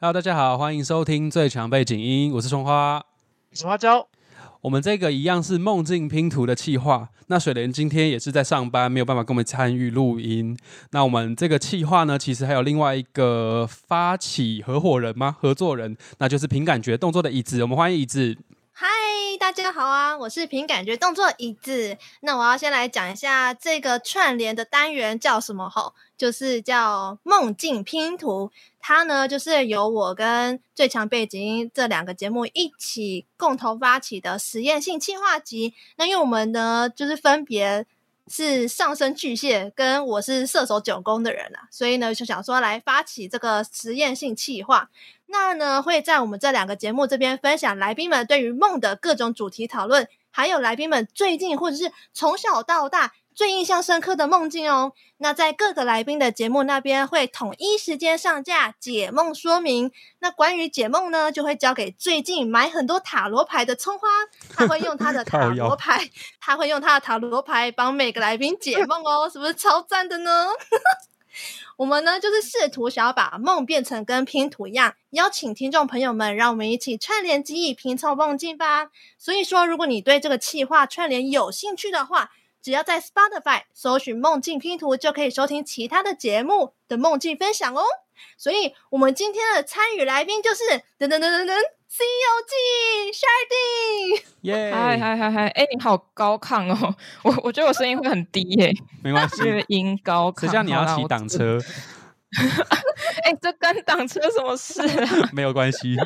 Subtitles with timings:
[0.00, 3.04] Hello，大家好，欢迎收听最强背景音，我是春花，
[3.50, 4.06] 我是花椒。
[4.60, 7.08] 我们这个一样是梦境拼图的企划。
[7.26, 10.56] 那水莲今天也是在上班，没有办法跟我们参与录音。
[10.92, 15.34] 那我们这个企划呢，其实还有另外一个发起合伙人吗？
[15.40, 17.60] 合作人，那就是凭感觉动作的椅子。
[17.62, 18.38] 我们欢迎椅子。
[19.38, 20.18] 大家好啊！
[20.18, 21.96] 我是凭感觉动作椅子。
[22.22, 25.70] 那我要先来讲一下这个串联的单元叫什么？
[25.70, 28.50] 吼，就是叫梦境拼图。
[28.80, 35.72] 它呢，就是由我跟最强背景这两个节目一起共同发起的实验性企划集。
[35.96, 37.86] 那因为我们呢，就是分别。
[38.30, 44.90] 是上升巨蟹，跟我是射手九宫的人啊，所以呢就想说来发起这个实验性企划。
[45.28, 53.12] 那呢会在我们这两个节目这边分享来宾们对于梦的各种主题讨论，还有来宾们最近或者是从小到大。
[53.34, 59.92] 最印象深刻的梦境哦，那在各个来宾的节目那边会统一时间上架解梦说明。
[60.18, 64.08] 那关于解梦呢，就会交给最近买很多塔罗牌的葱花，
[64.56, 66.10] 他会用他的 塔罗牌，
[66.40, 70.48] 他会用他的塔罗牌帮每个来宾解梦哦，是不是超赞的呢？
[71.78, 78.90] 我们呢就是试图想要把梦变成跟拼图一样，邀请听众朋友们，让我们一起串联记忆，拼凑梦境吧。
[79.16, 87.84] 所以说，如果你对这个企划串联有兴趣的话，只要在 Spotify 搜寻“梦境拼图”，就可以收听其他的节目的梦境分享哦。
[88.36, 90.62] 所以，我们今天的参与来宾就是
[90.98, 91.52] 噔噔噔噔噔
[91.88, 94.22] 《西游记》Sharding。
[94.42, 94.72] 耶！
[94.72, 95.48] 嗨嗨嗨嗨！
[95.48, 96.94] 哎，你好高亢哦！
[97.22, 98.72] 我我觉得我声音会很低耶。
[99.02, 100.40] 没关系，音高亢。
[100.42, 101.58] 谁叫你要骑挡车？
[103.24, 105.28] 哎，这跟挡车什么事啊？
[105.32, 105.96] 没有关系。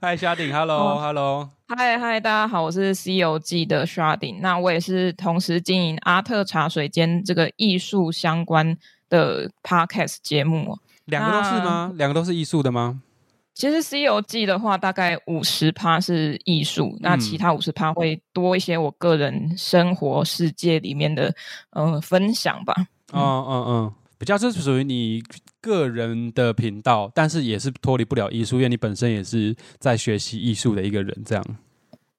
[0.00, 1.50] 嗨，沙顶，Hello，Hello。
[1.68, 4.40] 嗨嗨，大家好，我是《西游记》的 Sharding，。
[4.40, 8.76] 那我也是同时经营阿特茶水间这个艺术相关
[9.10, 10.78] 的 Podcast 节目。
[11.06, 11.92] 两个都是吗？
[11.96, 13.00] 两个都是艺术的吗？
[13.54, 21.34] 其实《西游记》的话，大概五十趴是艺术，那其他五十趴会多一些我个人生活世界里面的
[21.70, 22.74] 呃分享吧。
[23.12, 23.92] 嗯嗯嗯。
[24.18, 25.22] 比较是属于你
[25.60, 31.22] 个人的频道，但是也是脱离不了艺术，因为你本身也是在学习艺术的一个人。
[31.22, 31.44] 这样，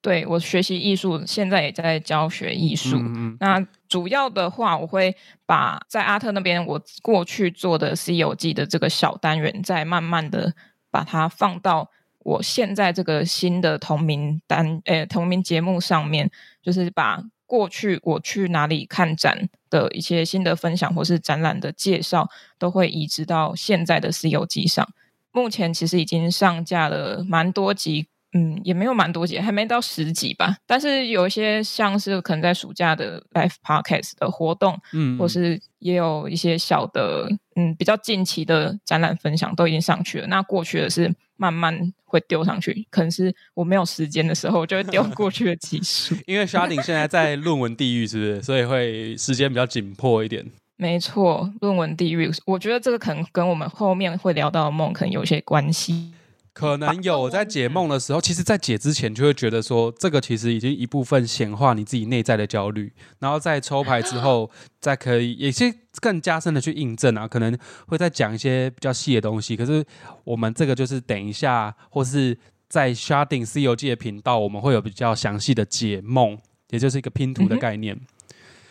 [0.01, 2.97] 对我学习艺术，现在也在教学艺术。
[3.39, 5.15] 那主要的话，我会
[5.45, 10.53] 把在阿特那边我过去做的《西游记》的这个小单元，再慢慢的
[10.89, 16.29] 把它放到我现在这个新的同名单诶同名节目上面，
[16.61, 17.23] 就是把。
[17.49, 22.29] 过去我去哪里看展的一些新的分享，或是展览的介绍，
[22.59, 24.85] 都会移植到现在的《西游记》上。
[25.31, 28.07] 目前其实已经上架了蛮多集。
[28.33, 30.57] 嗯，也没有蛮多集，还没到十集吧。
[30.65, 40.27] 但是有一些像是可能在暑假的 live podcast 的活动，嗯，或是也有一些小的，嗯，比较近期的展览分享都已经上去了。
[40.27, 46.13] 那过去的是慢慢会丢上去，可能是我没有时间的时候，我就会丢 过去的集数。
[46.27, 48.41] 因为 Sharding 现在在论文地狱，是不是？
[48.43, 50.45] 所以会时间比较紧迫一点。
[50.75, 56.11] 没错，论文地狱，我觉得这个可能跟我们后面会聊到的梦可能有些关系。
[56.57, 64.49] 可能有在解梦的时候，其实，在解之前就会觉得说，这个其实已经一部分显化你自己内在的焦虑，然后在抽牌之后，
[64.81, 69.55] 再可以也是更加深的去印证啊，可能会再讲一些比较细的东西。
[69.55, 69.85] 可是
[70.23, 72.35] 我们这个就是等一下，或是
[72.67, 76.39] 在 Sharding 西游记的频道，我们会有比较详细的解梦，
[76.71, 77.95] 也就是一个拼图的概念。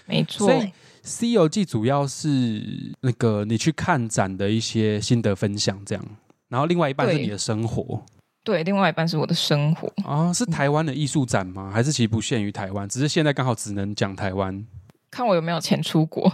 [0.07, 0.73] 没错，所以
[1.05, 6.05] 西游记主要是那个你去看展的一些心得分享，这样。
[6.49, 8.05] 然后另外一半是你的生活，
[8.45, 10.33] 对，另外一半是我的生活啊。
[10.33, 11.71] 是台湾的艺术展吗？
[11.73, 12.89] 还是其实不限于台湾？
[12.89, 14.67] 只是现在刚好只能讲台湾。
[15.11, 16.33] 看我有没有钱出国，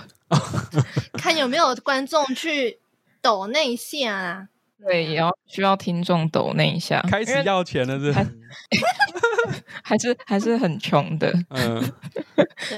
[1.15, 2.79] 看有没有观众去
[3.21, 4.49] 抖那一下啊。
[4.85, 7.01] 对，也要需要听众抖那一下。
[7.09, 8.13] 开始要钱了，是？
[9.83, 11.33] 还是还是很穷的。
[11.51, 11.83] 嗯，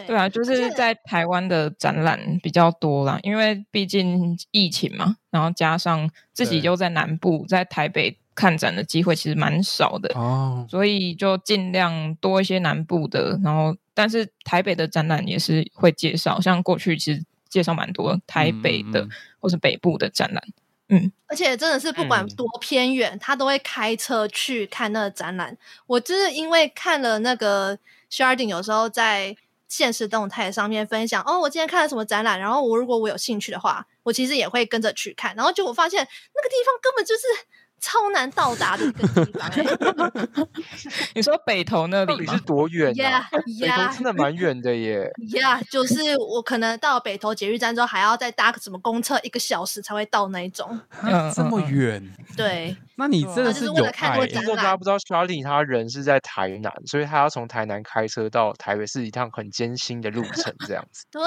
[0.07, 19.07] 对啊，就是在台湾的展览比较多啦，因为毕竟疫情嘛，然后加上自己又在南部，在台北看展的机会其实蛮少的哦，所以就尽量多一些南部的，然后但是台北的展览也是会介绍，像过去其实介绍蛮多台北的
[19.39, 20.43] 或是北部的展览。
[20.95, 25.57] 嗯，而且真的是不管多偏远，他都会开车去看那个展览。
[25.87, 27.79] 我就是因为看了那个
[28.11, 29.37] Sharding，有时候在
[29.69, 35.35] 现实动态上面分享哦，我今天看了什么展览，然后我如果我有兴趣的话，我其实也会跟着去看。
[35.35, 37.23] 然后就我发现那个地方根本就是。
[37.81, 40.49] 超难到达的一个地方。
[41.15, 43.29] 你说北投那里到底是多远啊？
[43.61, 45.11] 北投真的蛮远的耶。
[45.35, 50.81] 呀，就是我可能到北投捷运站之后，还要再搭个什么公车，一个小时才会到那一种。
[51.35, 52.03] 这么远？
[52.37, 54.27] 对，那你真的是有爱。
[54.27, 61.05] 听众大家不知道 sharlie 他人是在台南，所以他要从台南开车到台北，是一趟很艰辛的路程，这样子。
[61.11, 61.23] 对，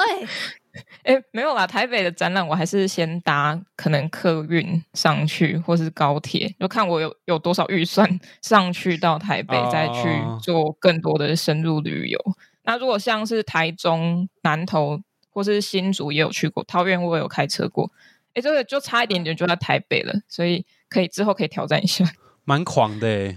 [1.03, 10.09] 哎，没有啦，台北的展览我还是先搭可能客运上去，或是高铁，就看我有有多少预算上去到台北，再去
[10.41, 12.19] 做更多的深入旅游。
[12.63, 17.91] 那如果像是台中、南投或是新竹也有去过，桃园我也有开车过。
[18.33, 22.05] 哎，这个就差一点点就在台北了，所以可以之后可以挑战一下。
[22.45, 23.35] 蛮狂的哎，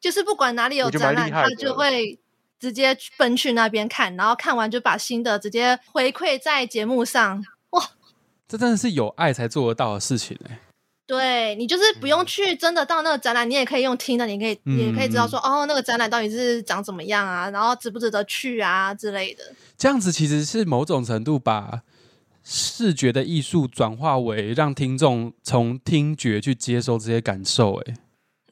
[0.00, 2.18] 就是不管哪里有展览，他就会
[2.58, 7.44] 直接奔去那边看，然后看完就把新的直接回馈在节目上。
[7.70, 7.82] 哇，
[8.48, 10.60] 这真的是有爱才做得到的事情哎。
[11.06, 19.44] 对你就是不用去真的到那个展览，你也可以用听的，你可以也可以知道说哦，那个展览到底是长怎么样啊，然后值不值得去啊之类的。
[19.78, 21.82] 这样子其实是某种程度把。
[22.48, 27.94] 视觉的艺术转化为让听众从听觉去接收这些感受，哎，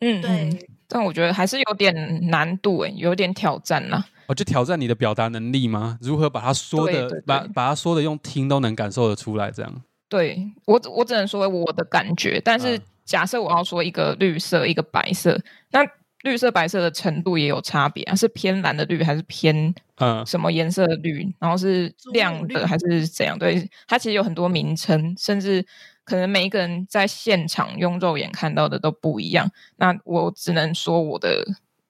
[0.01, 1.95] 嗯，对，但我觉得还是有点
[2.29, 4.05] 难度，哎，有点挑战啦。
[4.27, 5.99] 哦，就挑战你的表达能力吗？
[6.01, 9.83] 如何把它说的，把把它说的用听都能感受得出来，这样？
[10.09, 12.41] 对我，我只能说我的感觉。
[12.45, 15.41] 但是假设我要说一个绿色，一个白色，
[15.71, 15.81] 那。
[16.25, 21.31] 绿色白色的程度也有差别啊，是偏蓝的绿还是偏嗯什么颜色的绿？
[21.39, 23.39] 然后是亮的还是怎样？
[23.39, 25.63] 对，它其实有很多名称，甚至
[26.05, 29.51] 可能每一个人在现场用肉眼看到的都不一样。
[29.77, 31.45] 那我只能说我的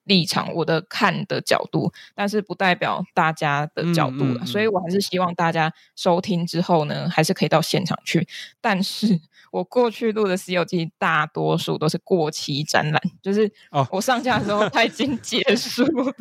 [0.05, 8.27] 立场，我的看的角度，但是不代表大家的角度了所以我还是希望大家收听之后呢，还是可以到现场去，
[8.61, 9.19] 但是。
[9.51, 16.13] 我过去录的《西游记》大多数都是过期展览，就是哦，我上架的时候 它已经结束了，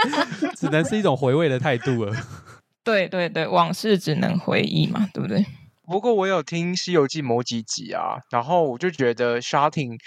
[0.56, 2.16] 只能是一种回味的态度了。
[2.82, 5.44] 对对对，往事只能回忆嘛，对不对？
[5.88, 9.98] 不过我有听《西游记》某几集啊，然后我就觉得 Shouting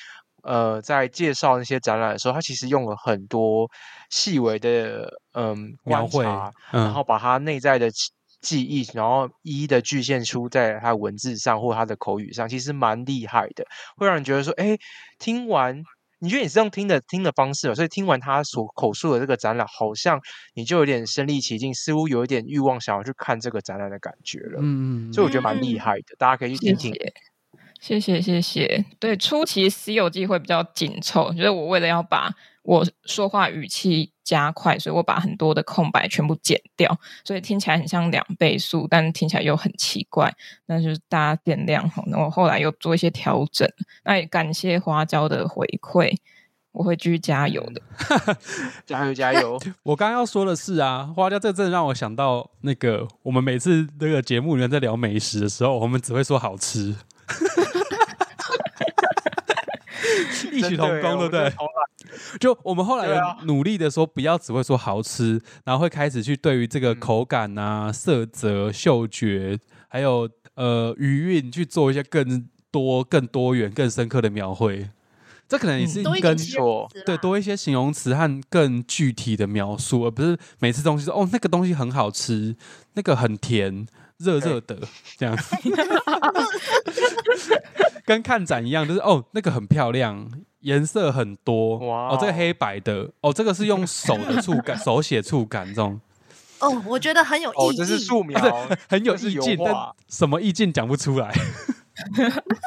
[0.43, 3.69] 呃在介绍那些展览的时候，他其实用了很多
[4.09, 7.89] 细微的嗯观察，然后把他内在的。
[8.41, 13.63] 记忆，然后一一的具现出在他文字上或他的口语上，其实蛮厉害的，
[13.97, 14.75] 会让人觉得说，哎，
[15.19, 15.83] 听完
[16.21, 20.21] 你觉得你是用听的听的方式，所以听完他所口述的这个展览，好像
[20.53, 24.59] 你就有点身临其境，似乎有一点欲望想要去看这个展览的感觉了。
[24.61, 26.95] 嗯嗯，所以我觉得蛮厉害的，大家可以去听听。
[27.79, 28.85] 谢谢谢谢。
[28.99, 32.31] 对，初期《西游记》会比较紧凑，就是我为了要把。
[32.63, 40.33] 我说话语气加快，所以我把很多的空白全部剪掉，所以听起来很像两倍速，但听起来又很奇怪。
[40.65, 42.03] 那就是大家见谅哈。
[42.07, 43.67] 那我后来又做一些调整，
[44.03, 46.15] 那也感谢花椒的回馈，
[46.71, 47.81] 我会继续加油的。
[48.85, 49.59] 加 油加油！
[49.83, 56.95] 我刚刚要说的是啊，花椒这真的让我想到那个，我们每次那个节目里面在聊美食的时候，我们只会说好吃，
[60.51, 61.53] 异曲同工，对不对？
[62.39, 74.89] 就我们后来努力的说，不要只会说好吃，然后会开始去对于这个口感啊、色泽、嗅觉，还有呃余韵去做一些更多、更多元、更深刻的描绘。
[75.47, 76.37] 这可能也是跟
[77.05, 82.55] 对多一些形容词和更具体的描述，而不是每次东西说哦那个东西很好吃，
[82.93, 83.85] 那个很甜，
[84.23, 84.77] 热热的
[85.17, 85.55] 这样子，
[88.05, 90.29] 跟看展一样，就是哦那个很漂亮。
[90.61, 95.99] 颜色很多哦，这个黑白的哦，这个是用手的触感， 手写触感这种。
[96.59, 98.39] 哦，我觉得很有意义，这是素描，
[98.87, 99.73] 很有意境，但
[100.07, 101.33] 什么意境讲不出来。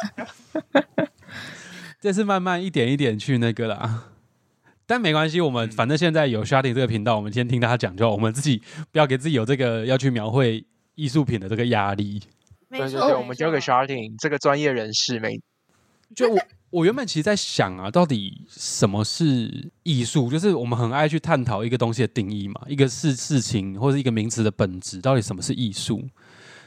[2.02, 4.06] 这是慢慢一点一点去那个啦，
[4.86, 12.22] 但没关系，我们反正现在有 s h a r t i n g 这个频道，我们先听他讲就好，我们自己不要给自己有这个要去描绘艺术品的这个压力。
[12.70, 15.40] 对对对，我们交给 sharding 这个专业人士没。
[16.14, 16.38] 就我，
[16.70, 20.30] 我原本其实在想啊，到底什么是艺术？
[20.30, 26.02] 就是我们很爱去探讨一个东西的定义嘛，一个是事情或者一个名词的本质，到底什么是艺术？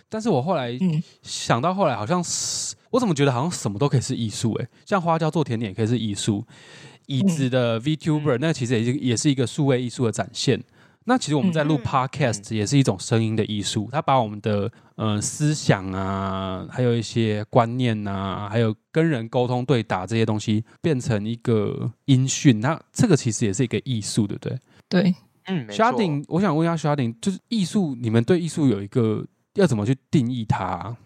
[0.09, 0.77] 但是我后来
[1.21, 4.53] 想到，后来好像是我怎么觉得好像什么都可以是艺术？
[4.55, 6.45] 诶，像花椒做甜点也可以是艺术，
[7.07, 10.63] 椅子的 VTuber 那其实也也是一个数位艺术的展现。
[11.09, 24.59] 那其实我们在录 Podcast 也是一种声音的艺术，它把我们的呃思想啊，还有一些观念啊，还有跟人沟通对答这些东西变成一个音讯，那这个其实也是一个艺术，对不对？
[24.89, 30.97] 对，嗯，Sharding，我想问一下 Sharding，就是艺术，你们对艺术有一个要怎么去定义它？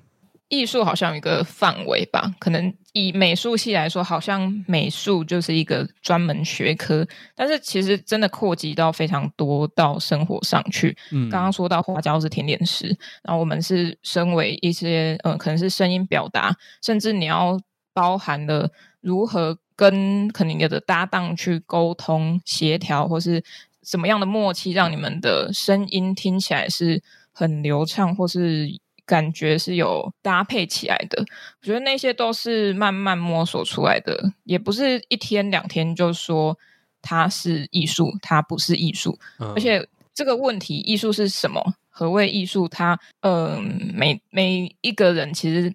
[0.51, 10.96] 艺术好像有一个范围吧，可能以美术系来说，好像美术就是一个专门学科，但是其实真的扩及到非常多到生活上去。
[11.12, 12.88] 嗯，刚刚说到花椒是甜点师，
[13.24, 16.53] 然后我们是身为一些呃，可能是声音表达，
[16.84, 17.58] 甚至你要
[17.93, 23.41] 包含了如何跟可能你的搭档去沟通协调，或是
[23.84, 28.67] 什么样的默契，让你们的声音听起来是很流畅，或是
[29.12, 31.22] 感觉是有搭配起来的。
[31.62, 36.58] 我觉得那些都是慢慢摸索出来的，也不是一天两天就说
[37.01, 39.20] 它是艺术，它不是艺术。
[39.38, 41.62] 而且这个问题，艺术是什么？
[41.89, 42.70] 何谓艺术？
[42.70, 45.74] 它，嗯，每每一个人其实。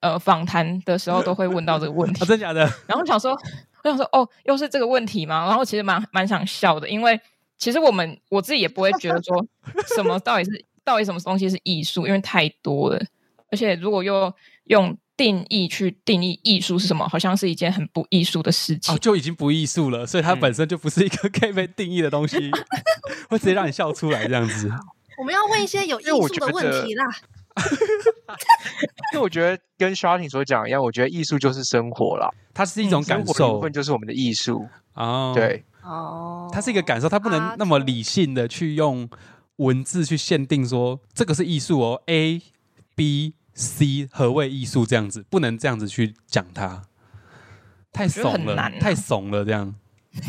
[0.00, 2.60] 呃，访谈的时候都会问到这个问 题，真假的？
[2.86, 3.32] 然后想说，
[3.82, 5.46] 我想说，哦，又是这个问题吗？
[5.46, 7.18] 然后其实蛮蛮想笑的，因为
[7.56, 9.46] 其实我们我自己也不会觉得说
[9.96, 13.02] 什么到底是到底什么东西是艺术，因为太多了，
[13.50, 14.32] 而且如果又
[14.64, 22.36] 用定义去定义艺术是什么，好像是一件很不艺术的事情，哦就已经不艺术了，所以它本身就不是一个可以被定义的东西，
[23.30, 24.70] 会直接让你笑出来这样子。
[25.16, 27.04] 我们要问一些有艺术的问题啦。
[29.12, 34.66] 因为我觉得 跟 Shouting 所讲一样，我觉得艺术就是生活啦，它是一种感受，部分就是我们的艺术。
[34.94, 35.32] 哦。
[35.36, 39.08] 对，哦，它是一个感受，它不能那么理性的去用
[39.56, 42.42] 文字去限定说这个是艺术哦，A、
[42.94, 46.82] B、C 何谓艺术这样子，不能这样子去讲它，
[47.92, 49.74] 太怂了，太怂了这样。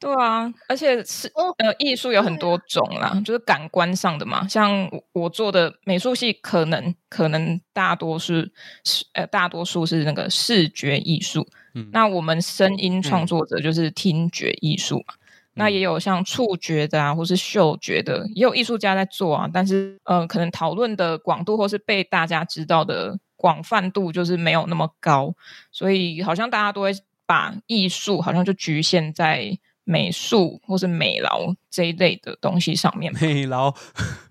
[0.00, 4.46] 对啊，而且是呃，艺术有很多种啦，就是感官上的嘛。
[4.46, 8.52] 像我做的美术系，可能可能大多是
[8.84, 11.46] 是呃，大多数是那个视觉艺术。
[11.72, 15.14] 嗯，那我们声音创作者就是听觉艺术嘛。
[15.54, 19.48] 那也有像触觉的啊，或是嗅觉的，也有艺术家在做啊。
[19.52, 25.34] 但是呃，可能讨论的广度或是被大家知道的广泛度就是没有那么高，
[25.70, 26.92] 所以好像大家都会
[27.26, 29.58] 把艺术好像就局限在。
[29.86, 33.70] 美术或是美劳这一类的东西上面，美劳，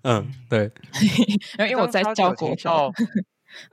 [0.02, 0.68] 嗯，对，
[1.70, 2.92] 因为我在教国教，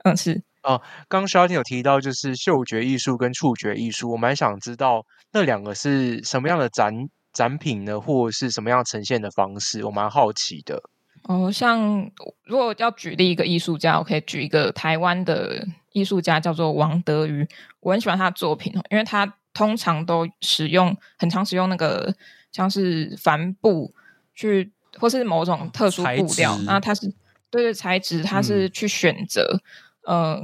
[0.04, 0.80] 嗯，是哦。
[1.08, 10.82] 刚刚肖天有提到，就是嗅觉艺术跟触觉艺术，我蛮想知道那两个是什么样的展展品呢，或者是什么样呈现的方式，我蛮好奇的。
[11.24, 12.10] 哦，像
[12.44, 17.46] 如果要举例一个艺术家，我可以举一个台湾的艺术家，叫做王德瑜，
[17.80, 19.36] 我很喜欢他的作品哦，因为他。
[19.54, 22.14] 通常都使用很常使用那个
[22.52, 23.92] 像是帆布
[24.34, 27.06] 去，或是某种特殊布料，那他是
[27.50, 29.60] 对对材质，他是去选择，
[30.06, 30.40] 呃，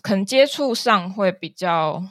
[0.00, 2.04] 可能接触上会比较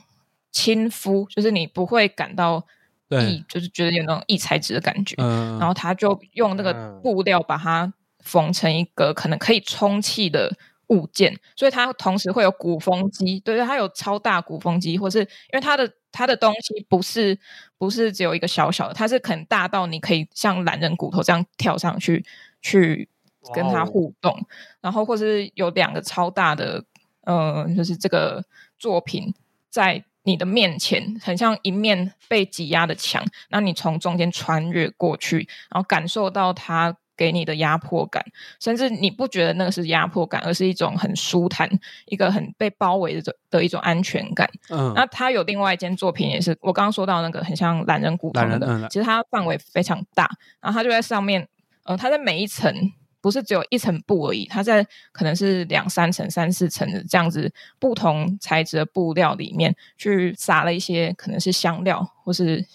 [0.51, 2.67] 亲肤，就是你不会感到
[3.11, 5.15] 异，就是觉得有那种异材质的感觉。
[5.17, 10.51] 然后他就用那个布料把它缝成一个可能可以充气的。
[10.91, 17.39] 物件，所以它同时会有鼓风机，对对，它有超大鼓风机，或是因为它的它的东西不是
[17.77, 22.25] 不是只有一个小小的，它是很大到你可以像懒人骨头这样跳上去
[22.61, 23.07] 去
[23.53, 24.37] 跟它互动，
[24.81, 26.83] 然后或是有两个超大的，
[27.23, 28.43] 嗯，就是这个
[28.77, 29.33] 作品
[29.69, 36.95] 在你的面前，很像一面被挤压的墙，那你从中间穿越过去，然后感受到它。
[37.17, 38.25] 给你的压迫感，
[38.59, 41.69] 甚至你不觉得那个是压迫感，而是一种很舒坦、
[42.07, 44.49] 一个很被包围的的一种安全感。
[44.69, 50.27] 嗯，那他有另外一件作品，也是我刚刚说到那个很像懒人骨头的，其实它范围非常大，
[50.61, 51.47] 然后它就在上面，
[51.83, 52.73] 呃，它在每一层。
[53.21, 62.65] 不是只有一层布而已，它在可能是两三层、三四层的这样子不同材质的布料里面去撒了一些可能是香料或是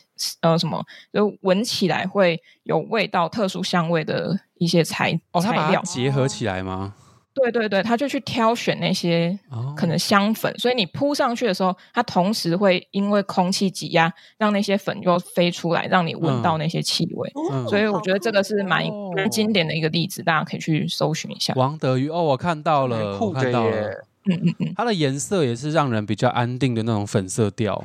[0.41, 6.95] 呃什么，就闻起来会有味道、特殊香味的一些材材料结合起来吗？
[7.43, 9.39] 对对对，他就去挑选那些
[9.77, 17.31] 可能香粉，所以你铺上去的时候，它同时会因为空气挤压，让那些粉又飞出来，让你闻到那些气味。
[17.69, 21.53] 所以我觉得这个是蛮蛮经典的一个例子，大家可以去搜寻一下。
[21.57, 27.85] 王德瑜哦，我看到了，看到了，嗯嗯嗯，它的颜色也是让人比较安定的那种粉色调。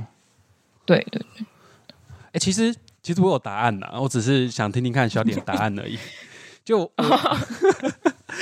[0.85, 1.45] 对对对，
[2.31, 5.99] 哎，其实其实我有答案呐，我只是想听听看小点答案而已。
[6.63, 6.89] 就。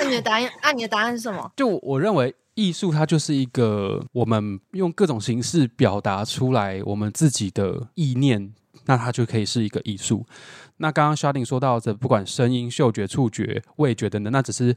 [0.10, 0.51] 你的答案？
[0.63, 1.51] 那你的答案是什么？
[1.56, 8.54] 就我认为，艺术它就是一个我们用各种形式表达出来我们自己的意念，
[8.86, 10.25] 那它就可以是一个艺术。
[10.78, 14.75] 那刚刚小丁说到的，不管声音、嗅觉、触觉、味觉等等，那只是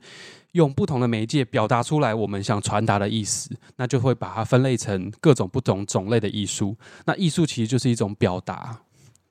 [0.53, 6.77] 用不同的媒介表达出来我们想传达的意思，那就会把它分类成各种不同种类的艺术。
[7.05, 8.81] 那艺术其实就是一种表达，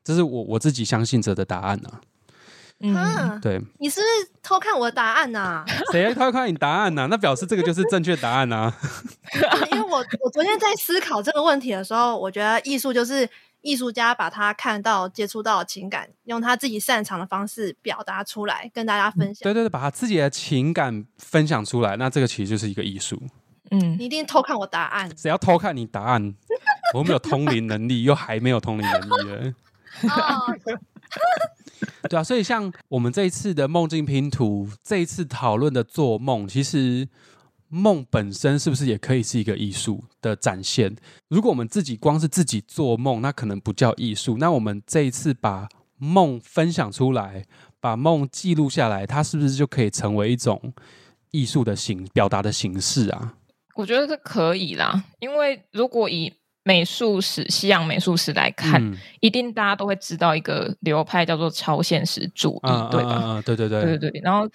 [0.03, 1.89] 这是我我自己相信着的答案呢。
[2.83, 5.63] 嗯，对，你是不是偷看我的答案呐？
[5.91, 7.07] 谁偷看你答案呐？
[7.09, 8.73] 那表示这个就是正确答案呐。
[9.71, 13.29] 因为我我昨天在思考这个问题的时候，我觉得艺术就是
[13.61, 19.43] 艺术家把他看到、接触到的情感，用他自己擅长的方式表达出来，跟大家分享。
[19.43, 23.21] 对对对，把他自己的情感分享出来，那这个其实就是一个艺术。
[23.69, 25.09] 嗯，你一定偷看我答案。
[25.15, 26.33] 谁要偷看你答案？
[26.93, 29.53] 我没有通灵能力，又还没有通灵能力了。
[32.09, 37.07] 对啊，所以像我们这一次的梦境拼图，这一次讨论的做梦，其实
[37.69, 40.95] 梦本身是不是也可以是一个艺术的展现？
[41.29, 44.37] 如果我们自己光是自己做梦，那可能不叫艺术。
[44.37, 47.45] 那我们这一次把梦分享出来，
[47.79, 50.73] 把梦记录下来，它是不是就可以成为一种
[51.31, 53.35] 艺术的形表达的形式啊？
[53.75, 56.33] 我觉得是可以啦，因为如果以
[56.63, 58.79] 美术史、西洋美术史来看，
[59.19, 63.41] 一定大家都会知道一个流派叫做超现实主义，对吧？
[63.43, 64.21] 对对对对对对。
[64.23, 64.47] 然后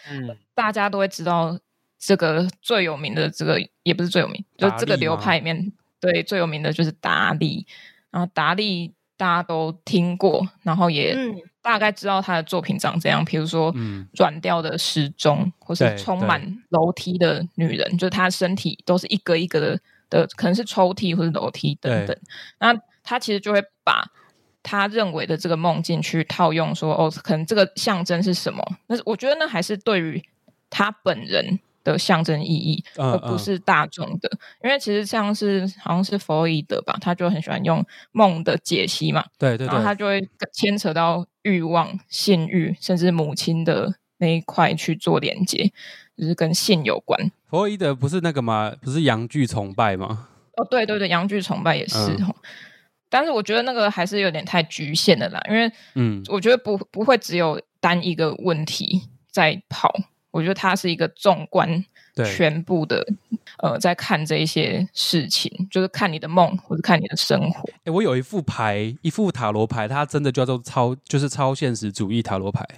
[0.55, 1.59] 大家都会知道
[1.99, 7.67] 这个最有名的这个也不是最有名，就这个流派里面对最有名的就是达利。
[8.13, 11.17] 然后达利大家都听过，然后也
[11.61, 13.75] 大概知道他的作品长怎样，比如说
[14.17, 19.81] 软调的时钟，或是充满楼梯的女人，就是她身体都是一格一格的。
[20.09, 22.17] 的可能是抽屉或者楼梯等等，
[22.59, 24.11] 那他其实就会把
[24.63, 28.63] 他认为的这个梦境去套用，说哦，可能这个象征是什么？
[28.87, 30.23] 那我觉得那还是对于
[30.71, 34.31] 他本人的象征意义，而不是大众的。
[34.65, 45.73] 因为其实像是好像是弗洛伊德吧，他就很喜欢用梦的解析嘛，对对，然后他就会牵扯到欲望、性欲，甚至母亲的那一块去做连接。
[46.19, 47.31] 就是跟性有关。
[47.49, 48.75] 弗洛伊德不是那个吗？
[48.81, 50.29] 不是阳具崇拜吗？
[50.57, 52.35] 哦，对对对，阳具崇拜也是哦。
[53.09, 59.95] 但是我觉得那个还是有点太局限的啦，因为嗯，我觉得不不会只有单一个问题在跑。
[60.33, 61.83] 我觉得它是一个纵观
[62.15, 63.03] 全部的，
[63.63, 67.67] 呃，在看这一些事情，就是看你的梦或者看你的生活。
[67.85, 72.69] 哎，我有一副牌，一副塔罗牌，它真的叫做超，就是超现实主义塔罗牌。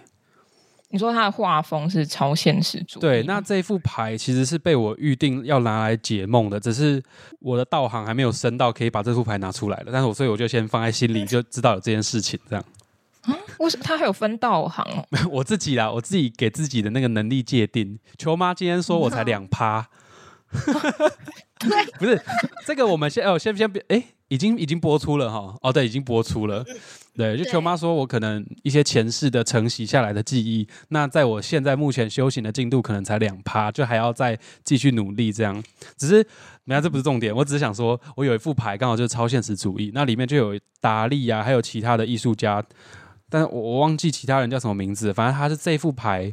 [0.91, 3.01] 你说他的画风是超现实主义？
[3.01, 7.03] 对，那这副牌其实是被我预定要拿来解梦的，只是
[7.41, 9.91] 我的道行还没有升到可以把这副牌拿出来了。
[9.93, 12.65] 但是我所以我就先放在心里，就知道有这件事情这样。
[13.23, 13.37] 啊？
[13.59, 15.05] 为什么他还有分道行哦？
[15.31, 17.99] 我自己啦，我自己给自己的那个能力界定。
[18.17, 19.89] 球妈今天说我才两趴。
[21.99, 22.23] 不是
[22.65, 24.03] 这个，我们先哦，先先别哎。
[24.29, 26.65] 已经已经播出了哈哦对，已经播出了，
[27.17, 35.63] 对，就球妈说我可能一些前世的承袭下来的记忆，那在我现在目前修行的进度可能才两趴，就还要再继续努力这样。
[35.97, 36.27] 只是，
[36.65, 42.63] 没有，这不是重点，我只是想说，我有一副牌刚好就是超现实主义，那里面就有达利啊，还有其他的艺术家，
[43.31, 46.33] 但我我忘记其他人叫什么名字，反正他是这副牌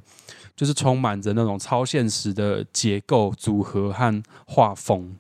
[0.56, 5.16] 就是充满着那种超现实的结构组合和画风。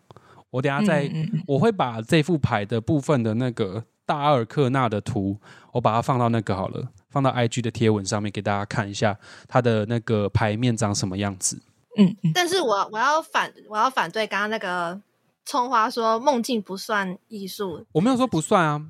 [0.55, 1.11] 我等下再，
[1.45, 5.37] 我会把这副牌的部分的那个大阿尔克纳的图，
[5.73, 9.17] 我把它放到那个好了，放到 IG 的贴文上面给大家看一下
[9.49, 11.61] 它的那个牌面长什么样子。
[11.97, 15.01] 嗯，但是我我要反我要反对刚刚那个
[15.45, 18.81] 葱花说梦境不算艺术，我没有说不算啊。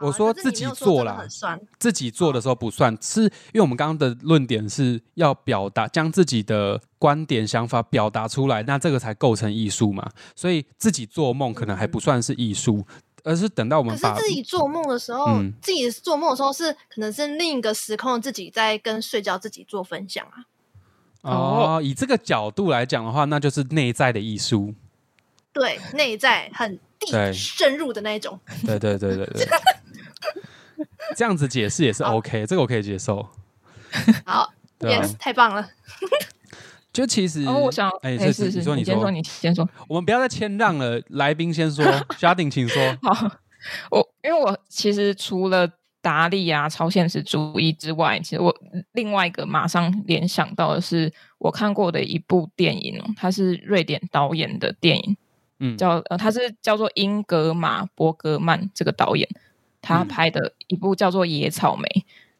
[0.00, 1.24] 我说自己做啦，
[1.78, 10.10] 自己做的时候不算，是因为我们刚刚的论点是要表达，将自己的观点、想法表达出来，那这个才构成艺术嘛。
[10.34, 12.84] 所以自己做梦可能还不算是艺术，
[13.22, 20.44] 而是等到我们可是自己做梦的时候，自己做梦的时候是可能是另一个时空的自己在跟睡觉自己做分享啊。
[21.22, 24.74] 哦，以这个角度来讲的话，那就是内在的艺术。
[25.52, 28.38] 对，内在很地深入的那一种。
[28.66, 29.46] 对对对对对。
[31.16, 33.28] 这样子解释也是 OK，这个我可以接受。
[34.26, 35.68] 好，Yes，太棒了。
[36.92, 39.68] 就其实，我想，哎，是是，你说，你先说，你先说。
[39.88, 41.84] 我们不要再谦让了，来宾先说，
[42.18, 42.96] 嘉鼎请说。
[43.02, 43.30] 好，
[43.90, 45.68] 我因为我其实除了
[46.00, 48.54] 达利啊、超现实主义之外，其实我
[48.92, 55.16] 另外一个马上联想到的是我看过的一部电影哦，它是瑞典导演的电影，
[55.58, 59.28] 嗯，叫呃，他是叫做英格玛·伯格曼这个导演。
[59.84, 61.82] 他拍的一部叫做《野草莓》，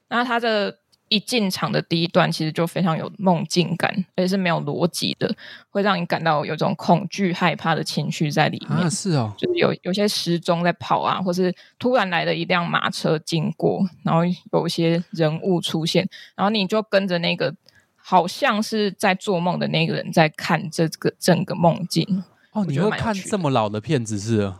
[0.08, 0.78] 那他的
[1.08, 5.32] 一进场的第一段其实就非常有梦境感，而且是没有逻辑的，
[5.68, 8.90] 会让你感到有种恐惧、害怕的情绪在里面。
[8.90, 17.54] 是哦，就是有有些时钟在跑啊，或是突然来了一辆马车经过，然后有一些人物出现，然后你就跟着那个
[17.94, 22.24] 好像是在做梦的那个人在看这个整个梦境。
[22.52, 24.52] 哦，你会看这么老的片子是？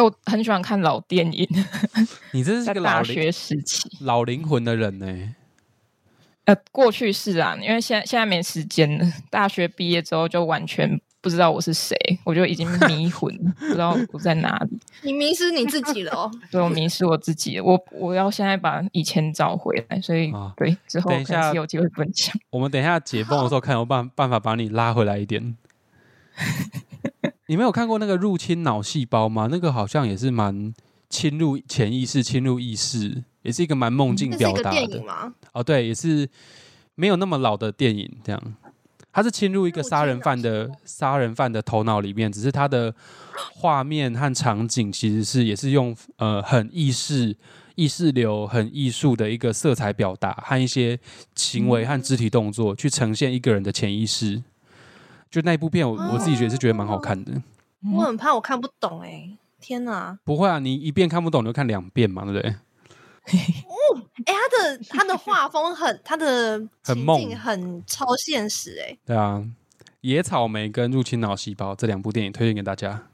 [0.00, 1.46] 哎，我很喜欢看老电影。
[2.32, 5.34] 你真是个大学时期老灵魂的人呢。
[6.46, 9.06] 呃，过去是啊，因为现在现在没时间了。
[9.28, 14.78] 大学毕业之后就完全不知道我是谁，我就已经 迷魂，不知道我在哪里。
[15.02, 16.30] 你迷失你自己了哦。
[16.50, 17.60] 对，我迷失我自己。
[17.60, 22.34] 我我要现在把以前找回来，所以对之后等一下有机会分享。
[22.48, 25.56] 我们等一下解封的时候，看有办办法把你拉回来一点。
[27.50, 29.48] 你没有看过那个入侵脑细胞吗？
[29.50, 30.72] 那个好像也是蛮
[31.08, 35.02] 侵入潜意识、侵入意识，也是一个蛮梦境表达的？
[35.52, 36.28] 哦，对，也是
[36.94, 38.40] 没有那么老的电影，这样。
[39.12, 42.94] 它是侵入一个杀人犯的杀人犯的头脑里面，只是它的
[43.54, 47.36] 画面和场景其实是也是用呃很意识、
[47.74, 50.96] 意识流、很艺术的一个色彩表达和一些
[51.34, 54.40] 行为和肢体动作去呈现一个人的潜意识。
[55.30, 57.32] 就那一部片我，我自己觉得是觉得蛮好看的。
[57.94, 60.18] 我很怕我看不懂哎、天哪！
[60.24, 62.50] 不会啊，你一遍看不懂，你就看两遍嘛，对不对？
[63.30, 63.36] 哎、
[64.26, 69.42] 他的他的画风很， 他的很梦境很超现实哎、对啊，
[70.00, 73.06] 《野草莓》跟《入侵脑细胞》这两部电影推荐给大家，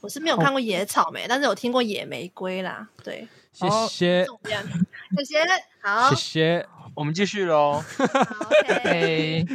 [0.00, 2.88] 我是没有看过野草莓，但是有听过野玫瑰啦。
[3.04, 4.24] 对，谢好谢？
[4.24, 5.38] 谢谢，
[5.82, 6.66] 好，谢谢。
[6.94, 7.82] 我们继续喽。
[7.82, 8.04] 好
[8.60, 8.82] ，OK。
[8.84, 9.46] 对，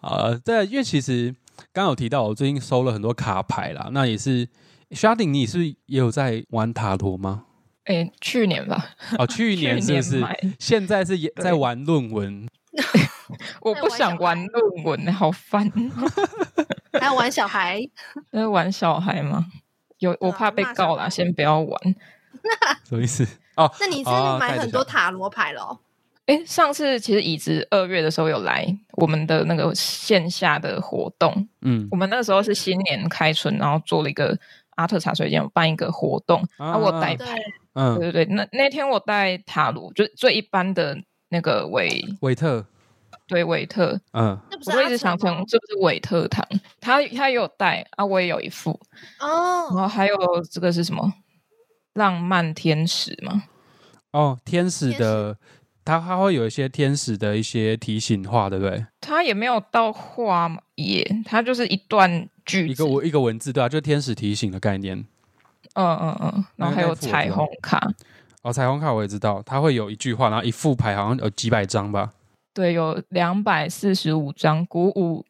[0.00, 1.34] 呃，对，因为其实
[1.72, 4.48] 刚刚有提到，我最近收了很多卡牌啦，那也是
[4.90, 7.44] Sharding，你是是也有在玩塔罗吗？
[7.84, 10.18] 哎，去年吧，哦， 去年是不是？
[10.18, 12.48] 买，现在是也在玩论文，
[13.62, 15.70] 我不想玩论文，好烦。
[16.92, 17.80] 还要玩小孩，
[18.32, 19.46] 在玩小孩吗？
[19.98, 21.94] 有，我怕被告啦，先不要玩。
[22.84, 23.26] 什么意思？
[23.58, 25.78] 哦，那你是哦买很多塔罗牌喽哦？
[26.26, 31.88] 哎，上次其实椅子二月的时候有来我们的那个线下的活动，嗯。
[31.90, 34.38] 我们那时候是新年开春，然后做了一个
[34.76, 36.72] 阿特茶水间有办一个活动，啊。
[36.72, 37.26] 啊，我带对。
[37.26, 37.34] 牌，，
[37.72, 40.96] 嗯，对对对，那那天我带塔罗，就是最一般的
[41.30, 42.62] 那个韦韦特，
[43.26, 46.46] 对韦特，嗯，那不是我一直想成是不是韦特糖，
[46.78, 48.78] 他他也有带啊，我也有一副。
[49.18, 50.16] 哦，然哦，后还有
[50.50, 51.10] 这个是什么
[51.98, 53.42] 浪漫天使吗？
[54.12, 55.36] 哦，天使天的，
[55.84, 58.86] 它它会有一些天使的一些提醒话，对不对？
[59.00, 65.04] 他也没有到画耶，他就是一段句子，一个文一个文字，对啊，就是天使提醒的概念。
[65.74, 67.78] 嗯嗯嗯，然后还有彩虹卡，
[68.42, 72.12] 哦，彩虹卡我也知道，它会有一句话，然后一副牌好像有几百张吧。
[72.54, 75.24] 对，有两百四十五张鼓舞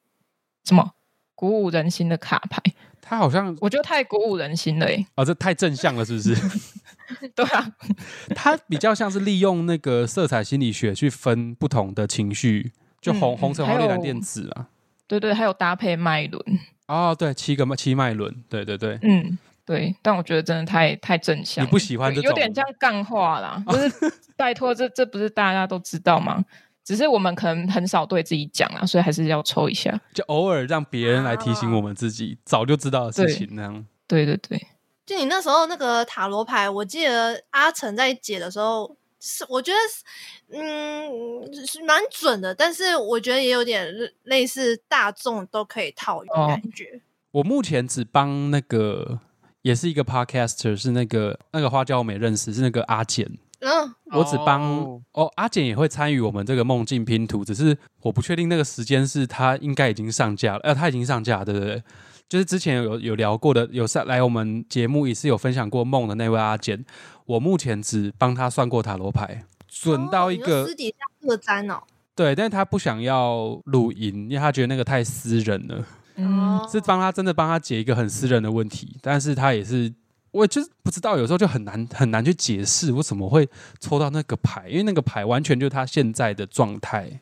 [0.64, 0.92] 什么
[1.34, 2.62] 鼓舞人心的卡牌，
[3.08, 5.06] 它好像我觉得太鼓舞人心了诶。
[5.14, 6.34] 哦，这太正向了，是不是？
[7.34, 7.72] 对啊，
[8.36, 14.66] 他比较像是利用那个色彩心理学去分不同的情绪，就红、嗯红橙黄绿蓝靛紫啊。
[15.06, 16.44] 对对，还有搭配脉轮，
[16.86, 23.90] 哦，对，七个脉七脉轮，对对对，嗯，对，但我觉得真的太太正向了，你不喜欢这种有点像干话啦，不是
[24.36, 26.44] 拜托，这这不是大家都知道吗？
[26.88, 30.00] 只是我们可能很少对自己讲啊，所以还是要抽一下。
[30.14, 33.86] 就偶尔让别人来提醒我们自己早就知道的事情那样。
[34.06, 34.58] 对对对，
[35.04, 43.86] 就你那时候那个塔罗牌，我记得阿成在解的时候，是我觉得嗯是蛮准的，但是我觉得也有点
[44.22, 47.02] 类似大众都可以套用感觉。
[47.32, 49.20] 我目前只帮那个
[49.60, 53.30] 也是一个 podcaster，是那个那个花椒我没认识，是那个阿简。
[53.60, 55.02] 嗯，我只帮哦。
[55.12, 61.82] 哦阿简也会参与我们这个梦境拼图，只是我不确定那个时间是他应该已经上架了，呃，他已经上架了，对不对，
[62.28, 66.84] 就是之前有有聊过的，有上来我们节目也是有分享过梦的那位阿简，
[67.26, 71.80] 我目前只帮他算过塔罗牌，准到一个、说私底下各占哦，
[72.14, 76.68] 对，但是他不想要录音，因为他觉得那个太私人了，嗯，哦。
[76.70, 79.92] 是帮他真的帮他解一个很私人的问题，但是他也是。
[80.30, 83.48] 我就是不知道，有时候就很难很难去解释为什么会
[83.80, 87.20] 抽到那个牌，因为那个牌完全就是他现在的状态，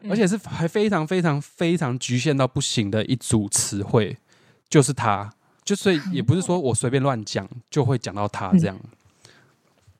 [0.00, 4.16] 嗯而且是还非常非常非常局限到不行的一组词汇，
[4.68, 5.32] 就是他，
[5.64, 8.78] 就所以也不是说我随便乱讲就会讲到他这样，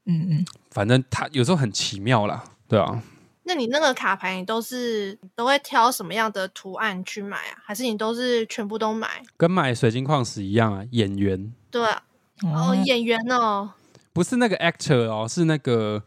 [0.04, 3.02] 嗯嗯，反正他有时候很奇妙啦，对啊，
[3.48, 7.56] 那你那个卡牌，你都是都会挑什么样的图案去买啊？
[7.64, 9.08] 还是你都是全部都买？
[9.38, 12.02] 跟买水晶矿石一样啊，演员对啊，
[12.42, 13.70] 哦，哦，演员哦，
[14.12, 16.02] 不是那个 actor 哦，是那个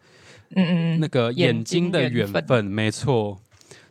[0.52, 3.40] 嗯嗯嗯，那个眼眼睛睛的缘缘分分，没错，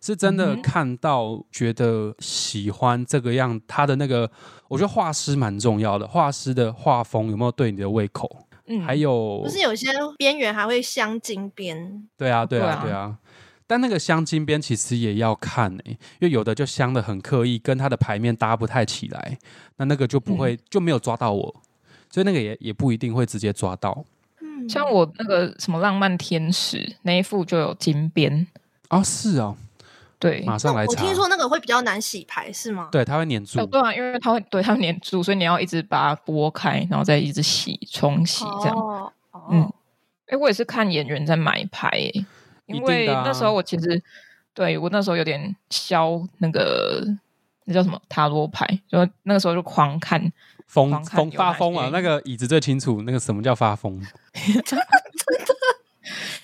[0.01, 4.31] 是真的看到觉得喜欢这个样，他的那个，
[4.69, 8.47] 我觉得画师蛮重要的，画师的画风有没有对你的胃口？
[8.73, 13.19] 嗯还有不是有些边缘还会镶金边，对啊，对啊，对啊对啊。
[13.71, 19.39] 但那个镶金边其实也要看诶、因为有的就镶的很刻意，跟它的牌面搭不太起来，
[19.77, 21.55] 那那个就不会、就没有抓到我，
[22.11, 24.05] 所以那个也也不一定会直接抓到。
[24.41, 28.45] 嗯，像我那个什么浪漫天使那一副就有金边，
[28.89, 29.55] 哦，是哦，
[30.19, 30.91] 对，马上来查。
[30.91, 32.89] 我听说那个会比较难洗牌，是吗？
[32.91, 33.61] 对，它会粘住。
[33.61, 38.77] 哦，对啊，因为它会对它会粘住，所以你要一直把它拨开，然后再一直洗冲洗这样。
[38.77, 39.73] 哦，哦嗯
[40.27, 42.27] 哎，我也是看演员在买牌诶，
[42.73, 44.03] 因为那时候我其实
[44.55, 47.05] 对我那时候有点消那个
[47.65, 50.21] 那叫什么塔罗牌，就那个时候就狂看，
[50.67, 51.91] 疯狂看疯发疯啊！
[51.93, 54.01] 那个椅子最清楚，那个什么叫发疯？
[54.65, 54.87] 真的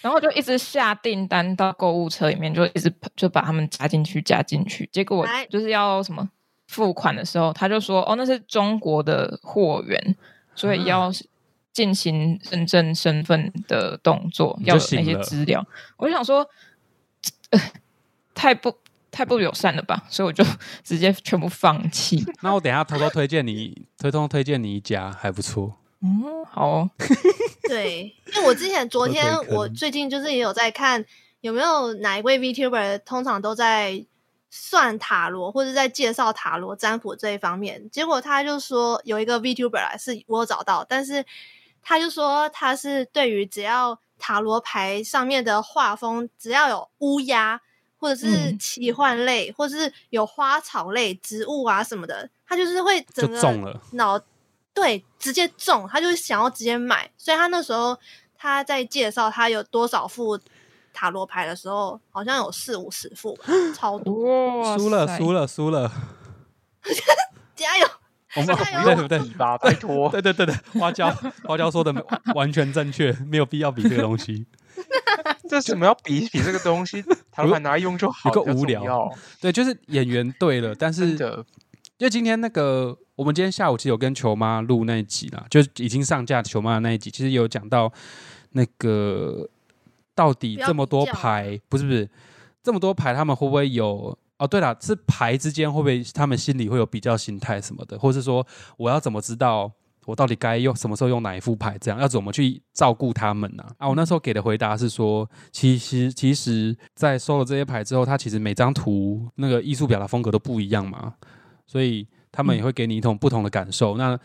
[0.00, 6.28] 然后就一直下订单到购物车里面，就一直就把他们加进去加进去，结果来就是要什么
[6.68, 10.16] 付款的时候，他就说哦那是中国的货源，
[10.54, 11.10] 所以要
[11.76, 15.62] 进行认证身份的动作，就要有那些资料。
[15.98, 16.48] 我就想说，
[17.50, 17.60] 呃
[18.34, 18.74] 太不
[19.10, 20.42] 太不友善了吧，所以我就
[20.82, 22.24] 直接全部放弃。
[22.40, 25.76] 那我等一下偷偷推荐你，偷偷推荐你一家，还不错。
[26.00, 26.90] 嗯，好哦，
[27.68, 31.04] 对， 因为我之前昨天我最近就是也有在看
[31.42, 34.02] 有没有哪一位 VTuber 通常都在
[34.50, 41.22] 算塔罗或者在介绍塔罗占卜这一方面，结果他就说有一个 VTuber 啊，是我有找到，但是
[41.88, 47.61] 他就说他是对于只要塔罗牌上面的画风只要有乌鸦
[47.96, 54.20] 或者是嗯奇幻类，或者是有花草类植物啊什么的，他就是会整个中了脑
[54.75, 57.96] 对直接中，他就是想要直接买，所以他那时候
[58.37, 60.37] 他在介绍他有多少副
[60.92, 63.44] 塔罗牌的时候，好像有四五十副吧，
[63.77, 65.92] 超多，哇输了，输了，输了。
[67.55, 67.88] 加油！
[68.37, 70.09] 我们这个不对对对比吧，拜托。
[70.11, 71.11] 对对对对，花椒
[71.44, 71.92] 花椒说的
[72.35, 74.46] 完全正确，没有必要比这个东西。
[75.49, 77.03] 这什么要比比这个东西？
[77.33, 81.18] 塔罗牌拿来用就好，有个比较无聊对，就是演员对了，但是。
[81.99, 87.90] 因为今天那个，我们今天下午其实有跟球妈录那一集啦，就已经上架球妈的那一集，其实有讲到
[88.51, 89.49] 那个
[90.14, 92.07] 到底这么多牌，不是不是
[92.62, 94.18] 这么多牌，他们会不会有？
[94.38, 98.46] 哦，对了，是牌之间会不会他们心里会有比较心态什么的，或是说
[98.77, 99.72] 我要怎么知道
[100.05, 101.77] 我到底该用什么时候用哪一副牌？
[101.81, 103.88] 这样要怎么去照顾他们呢、啊？
[103.88, 111.14] 我那时候给的回答是说，其实其实，在收了这些牌之后，它其实每张图那个艺术表达风格都不一样嘛，
[111.66, 113.96] 所以他们也会给你一种不同的感受。
[113.96, 114.18] 那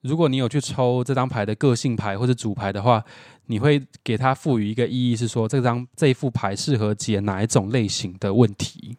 [0.00, 3.02] 如果你有去抽这张牌的个性牌或者主牌的话，
[3.46, 8.96] 你会给它赋予一个意义，是说这张这一副牌适合解哪一种类型的问题。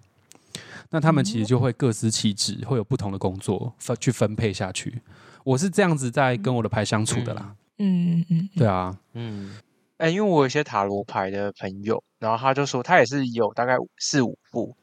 [0.90, 5.02] 那他们其实就会各司其职，会有不同的工作分去分配下去。
[5.44, 7.56] 我是这样子在跟我的牌相处的啦。
[7.80, 8.20] 嗯。
[8.20, 9.58] 嗯嗯，对啊，嗯，
[9.98, 14.76] 哎、因为我有一些塔罗牌的朋友，然后他就说他也是有大概四五副，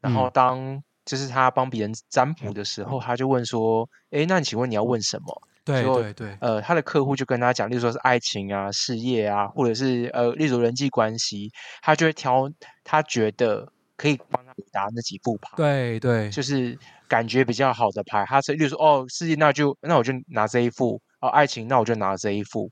[0.00, 0.30] 然后嗯。
[0.32, 5.42] 当就是他帮别人占卜的时候，他就问说，哎，那你请问你要问什么？
[5.64, 11.50] 对就对对，呃，他的客户就跟他讲，例如说是爱情啊、事业啊，或者是呃，例如人际关系，
[11.82, 12.50] 他就会挑
[12.84, 15.50] 他觉得可以帮他回答那几副牌。
[15.56, 22.70] 对对，就是感觉比较好的牌，他是例如说哦，事业那就那我就拿这一副，哦，爱情那我就拿这一副，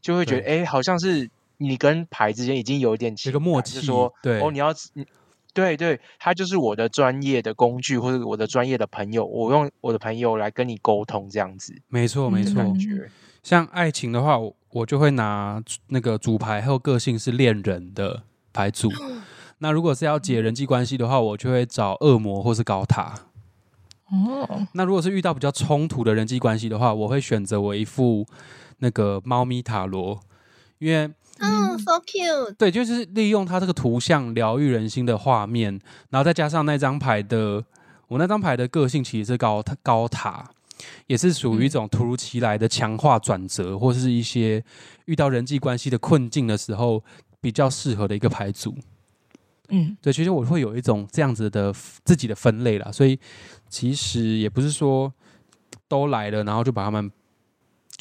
[0.00, 5.06] 就会觉得哎，诶好像是你跟牌之间已经有一点情有个默契说对哦，你要你
[5.54, 12.62] 对对，他就是我的专业的工具或者我的专业的朋友，我用我的朋友来跟你沟通这样子没错没错。
[12.62, 13.10] 感嗯觉。
[13.42, 18.88] 像爱情的话，我我就会拿那个主牌，还有个性是恋人的牌组。
[19.62, 23.14] 那如果是要解人际关系的话，我就会找恶魔或是高塔。
[24.10, 28.26] 哦，那如果是遇到比较冲突的人际关系的话，我会选择我一副
[28.78, 30.18] 那个猫咪塔罗，
[30.80, 37.64] 因为嗯，so cute，对，就是利用它这个图像疗愈人心的画面，然后再加上那张牌的，
[38.08, 40.50] 我那张牌的个性其实是高塔高塔，
[41.06, 44.64] 也是属于一种突如其来的强化转折，或是一些
[45.04, 47.04] 遇到人际关系的困境的时候
[47.40, 48.74] 比较适合的一个牌组。
[49.74, 51.72] 嗯对，其实我会有一种这样子的
[52.04, 53.18] 自己的分类啦，所以
[53.68, 55.12] 其实也不是说
[55.88, 57.10] 都来了，然后就把他们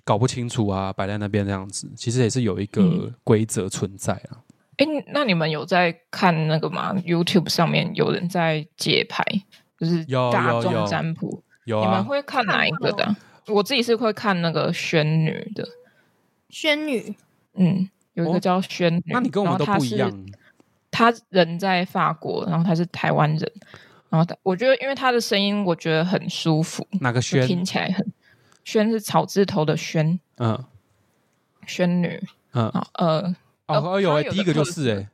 [0.03, 4.43] 搞不清楚啊，摆在那边这样子，其实也是有一个嗯规则存在啊。
[4.77, 9.23] 哎，那你们有在看那个吗？YouTube 上面有人在解牌，
[9.79, 13.15] 就是有大众有有占卜，有你们啊，会看哪一个的啊？
[13.47, 15.67] 我自己是会看那个宣女的，
[16.49, 17.15] 仙女，
[17.53, 20.11] 嗯，有一哦个叫宣女，那你跟我们都不一样。
[20.91, 23.51] 他人在法国，然后他是台湾人，
[24.09, 27.47] 然后他我觉得因为他的声音我觉得很舒服，哪个轩？
[27.47, 27.65] 听？
[27.65, 28.05] 起来很
[28.63, 30.63] 轩是草字头的轩，嗯。
[31.67, 32.19] 轩女
[32.53, 33.35] 嗯，啊，呃，
[33.67, 35.07] 哦，有第一个就是哎，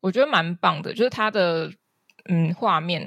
[0.00, 1.70] 我觉得蛮棒的，就是他的
[2.26, 3.02] 嗯画面，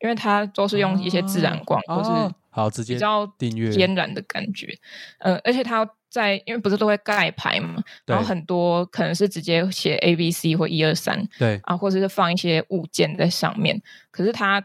[0.00, 4.78] 因为他都是用一些自然光、或是哦好直接比较订阅，天然的感觉，
[5.18, 13.80] 呃，而且他在因为不是都会盖牌嘛，然后很多可能是直接写 A B C 或一二三，对啊，或者是放一些物件在上面。
[14.10, 14.62] 可是他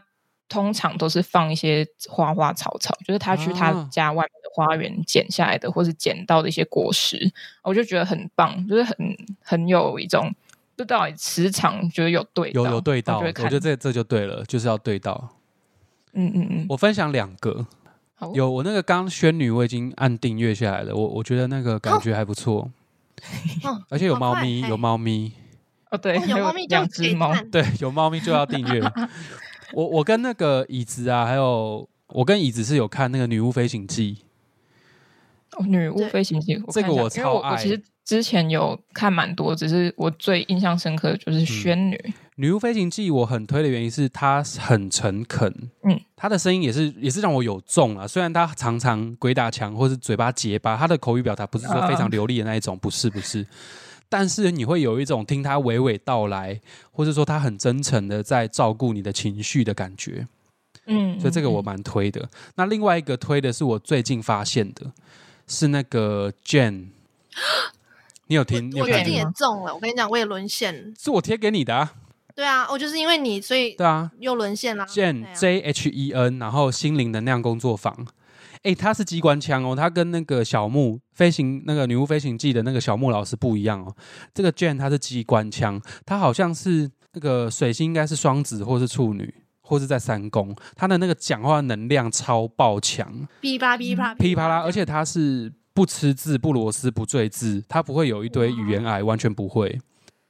[0.48, 7.32] 通常都是放一些花花草草，就是他去他啊家外面的花园捡下来的，或是捡到的一些果实，
[7.62, 8.96] 我就觉得很棒，就是很
[9.40, 10.34] 很有一种，
[10.76, 15.30] 不知道磁场，觉得有对有有对到，我觉得这这就对了，就是要对到。
[16.18, 17.66] 嗯嗯嗯，我分享两个，
[18.16, 18.32] 好。
[18.34, 22.68] 有我那个刚宣女我已经按订阅下来了，我我觉得那个感觉还不错，
[23.64, 25.32] 嗯， 而且有猫咪，有猫咪，
[25.90, 28.82] 哦对，有猫咪就两只猫， 对，有猫咪就要订阅。
[29.72, 34.18] 我我跟那个椅子啊，还有我跟椅子是有看那个《女巫飞行记。
[35.52, 36.08] 哦女巫对。
[36.10, 41.96] 飞行记，这个我超爱我其实之前有看蛮多，只是我最印象深刻的就是宣女，》。
[42.36, 48.06] 《女巫飞行记》我很推的原因是她很诚恳，嗯嗯，她的声音也是也是让我有中啊。
[48.06, 53.44] 虽然她常常鬼打墙或是嘴巴结巴，她的口语表达不是说非常流利的那一种，不是不是。
[54.08, 56.60] 但是你会有一种听她娓娓道来，
[56.92, 60.28] 或者说她很真诚的在照顾你的情绪的感觉。
[60.86, 62.28] 嗯，所以这个我嗯蛮推的。
[62.54, 64.92] 那另外一个推的是我最近发现的，
[65.48, 66.90] 是那个 Jane，
[68.28, 68.72] 你有听？
[68.76, 70.92] 我最近也中了，我跟你讲，我也沦陷。
[70.98, 71.92] 是我贴给你的啊，
[72.34, 74.84] 对啊，我就是因为你，所以对啊又沦陷啦。
[74.86, 78.06] ，Jane 对啊 J H E N，然后心灵能量工作坊。
[78.62, 83.94] 诶，他是机关枪哦，他跟那个小木飞行那个女巫飞行记的那个小木老师不一样哦。
[84.34, 93.28] 这个 Jane 他是机关枪，他好像是那个水星应该是双子或是处女，或是在三宫，他的那个讲话能量超爆强。
[93.40, 99.78] 噼啪噼啪噼啪啦，而且他是不吃字、不螺丝、不赘字，他不会有一堆语言癌，完全不会。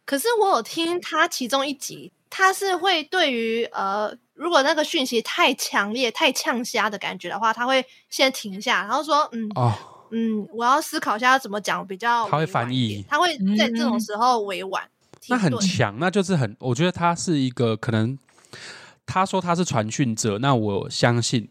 [0.05, 9.73] 可是我有听他其中一集，他是会对于呃，如果那个讯息太强烈、太呛瞎的感觉的话，他会先停下，然后说，嗯哦，
[10.11, 12.29] 嗯，我要思考一下要怎么讲比较。
[12.29, 14.83] 他会翻译他会在这种嗯时候委婉。
[15.29, 18.19] 那很强，那就是很，我觉得他是一个可能，
[19.07, 21.49] 他说他是传讯者，那我相信，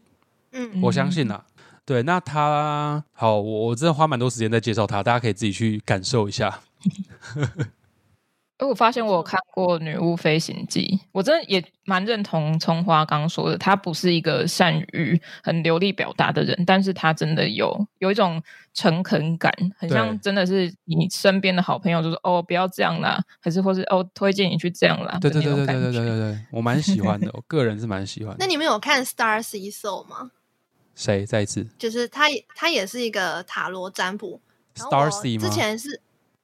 [0.52, 1.46] 嗯，我相信啦。
[1.86, 6.58] 对，那他好，我我真的花蛮多时间在介绍他，大家可以自己去感受一下。
[8.58, 28.38] 哎，我发现我有看过《女巫飞行记》，我真的也蛮认同葱花刚说的，他不是一个善于很流利表达的人，但是他真的有有一种诚恳感，很像真的是你身边的好朋友，就是哦不要这样啦，还是或是哦推荐你去这样啦，对对对对对对对对对，我蛮喜欢的， 我个人是蛮喜欢的。
[28.40, 30.30] 那你们有看 Star Sea Soul 吗？
[30.96, 34.40] 谁再一次就是他也，他也是一个塔罗占卜。
[34.74, 35.46] ？Star 我 Sea 吗？
[35.48, 36.00] 之前是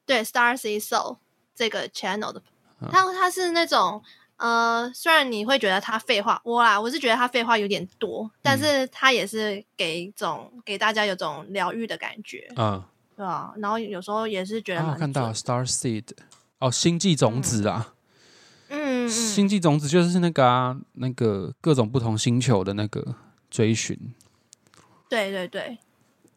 [0.06, 1.16] 对 Star Sea Soul
[1.54, 2.40] 这个 channel 的
[2.80, 4.00] 嗯，它它是那种
[4.36, 12.82] 呃，虽然你会觉得他废话，我啦，我是觉得他废话有点多，但嗯是他也是给一种给大家有种疗愈的感觉，嗯，
[13.16, 13.52] 对吧？
[13.58, 16.08] 然后有时候也是觉得看到准 Star Seed，
[16.58, 17.94] 哦，星际种子啊。
[18.68, 23.14] 嗯嗯星际种子就是那个啊，那个各种不同星球的那个
[23.50, 24.14] 追寻。
[25.12, 25.79] 对对对。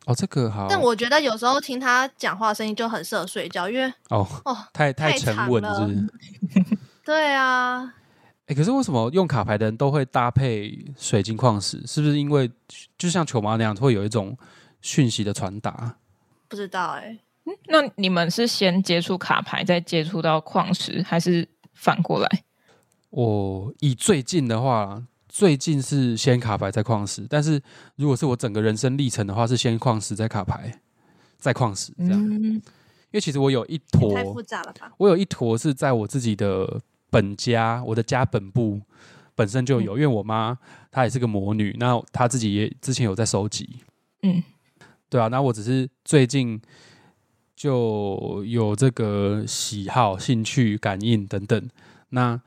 [0.05, 0.67] 哦，这个好。
[0.69, 6.77] 但我觉得有时候听他讲话声音就很适合睡觉，因为哦，哦， 太太太沉稳，了是不是？
[7.05, 7.93] 对啊，
[8.47, 11.81] 哎、可是为什么用卡牌的人都会搭配水晶矿石？
[11.87, 12.51] 是不是因为
[12.97, 14.37] 就像球妈那样，会有一种
[14.81, 15.95] 讯息的传达？
[16.47, 17.17] 不知道哎、
[17.67, 22.43] 那你们是先接触卡牌，再接触到矿石，还是反过来？
[23.09, 25.01] 我以最近的话，
[25.35, 27.61] 最近是先卡牌再矿石，但是
[27.97, 30.79] 如果是我整个人生历程的话，是先矿石再卡牌
[31.37, 32.13] 再矿石这样。
[32.13, 32.61] 嗯，因
[33.11, 34.93] 为其实我有一坨太复杂了吧？
[34.97, 38.79] 我有一坨是在我自己的本家，我的家本部
[39.35, 40.57] 本身就有，因为我妈
[40.89, 43.81] 她也是个魔女，那她自己也之前有在收集，
[44.21, 44.41] 嗯，
[45.09, 46.61] 对啊，那我只是最近
[47.57, 51.69] 就有这个喜好、兴趣、感应等等，
[52.11, 52.39] 那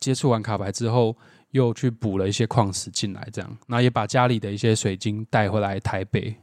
[0.00, 1.16] 接触完卡牌之后。
[1.54, 6.36] 又去补了一些矿石进来，这样，那也把家里的一些水晶带回来台北。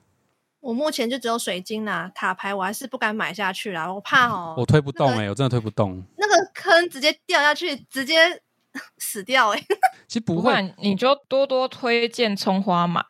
[0.61, 6.01] 我目前就只有水晶啦，卡牌我还是不敢买下去啦，我怕哦，我推不动那个哎、我真的推不动。
[6.17, 8.15] 那个坑直接掉下去，直接
[8.99, 9.61] 死掉哎、
[10.07, 13.03] 其实不会，不你就多多推荐葱花买，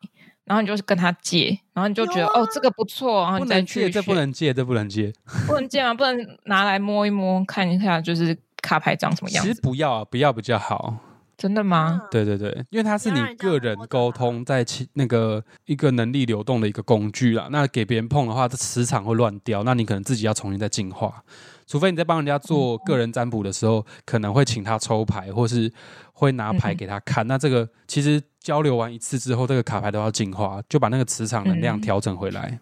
[0.46, 5.14] 然后你就去跟他借，然后你就觉得、啊哦这个不错，然后不你再去能借，这不能借，这不能借。
[5.46, 5.94] 不能借吗？
[5.94, 9.62] 不能拿来摸一摸看一下，就是卡牌长什么样其实子？
[9.62, 10.98] 不要啊，不要比较好。
[11.42, 12.04] 真的吗？
[12.12, 17.48] 对对对，因为它是你个人沟通在其那个一个能力流动的一个工具啦。
[17.50, 21.24] 那给别人碰的话，这磁场会乱掉，那你可能自己要重新再进化。
[21.66, 25.74] 除非你在帮人家做个人占卜的时候，可能会请他抽牌，或是
[26.14, 27.26] 会拿牌嗯给他看。
[27.26, 32.60] 那这个其实交流完一次之后，这个卡牌都要进化，就把那个磁场能量嗯调整回来。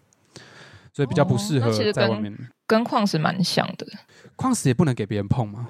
[0.93, 2.34] 所以比较不哦适合在外面。
[2.65, 3.86] 跟矿石蛮像的。
[4.38, 5.67] 矿石也不能给别人碰吗？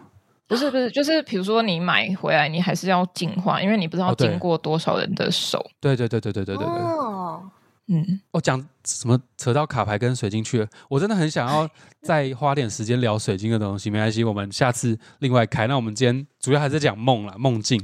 [0.49, 5.63] 不是不是，就是比如说你买回来，你还是要净化，因为你不知道经过多少人的手。
[5.79, 6.75] 对对对对对对对对。
[6.75, 7.43] 哦，
[7.87, 11.69] 嗯，哦，讲什么扯到卡牌跟水晶去了，我真的很想要
[12.01, 13.91] 再花点时间聊水晶的东西。
[13.91, 15.67] 没关系，我们下次另外开。
[15.67, 17.79] 那我们今天主要还是讲梦啦，梦境。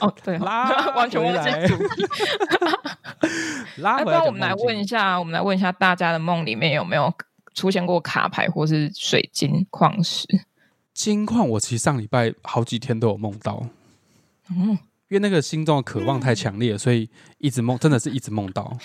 [0.00, 2.06] 哦，对， 拉完全忘记主题。
[3.82, 7.12] 拉回来，不然我们来问一下，我们来问一下大家的梦里面有没有
[7.52, 10.26] 出现过卡牌或是水晶矿石？
[11.02, 13.66] 金矿，我其实上礼拜好几天都有梦到。
[14.50, 14.68] 嗯，
[15.08, 18.78] 因为那个心中的渴望太强烈，所以一直梦，真的是一直梦到。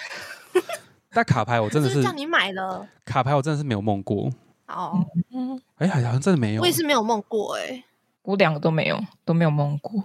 [1.13, 4.32] 但卡牌我真的是叫你买了卡牌，我真的是没有梦过。
[4.65, 6.61] 哦，嗯哎，好像真的没有。
[6.63, 7.84] 我也是没有梦过，哎，
[8.24, 10.03] 我两个都没有，都没有梦过。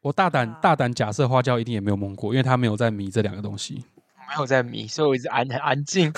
[0.00, 3.84] 我大胆大胆假设，花椒一定也没有梦过，因为他没有在迷这两个东西。
[4.28, 6.12] 没有在迷，所以我一直安很安静，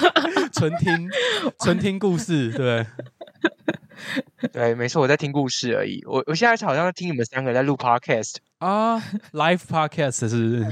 [0.54, 1.10] 纯听
[1.58, 2.86] 纯听故事，对。
[4.52, 6.02] 对，没错，我在听故事而已。
[6.06, 8.98] 我我现在好像在听你们三个在录 podcast 啊
[9.32, 10.66] ，live podcast 是？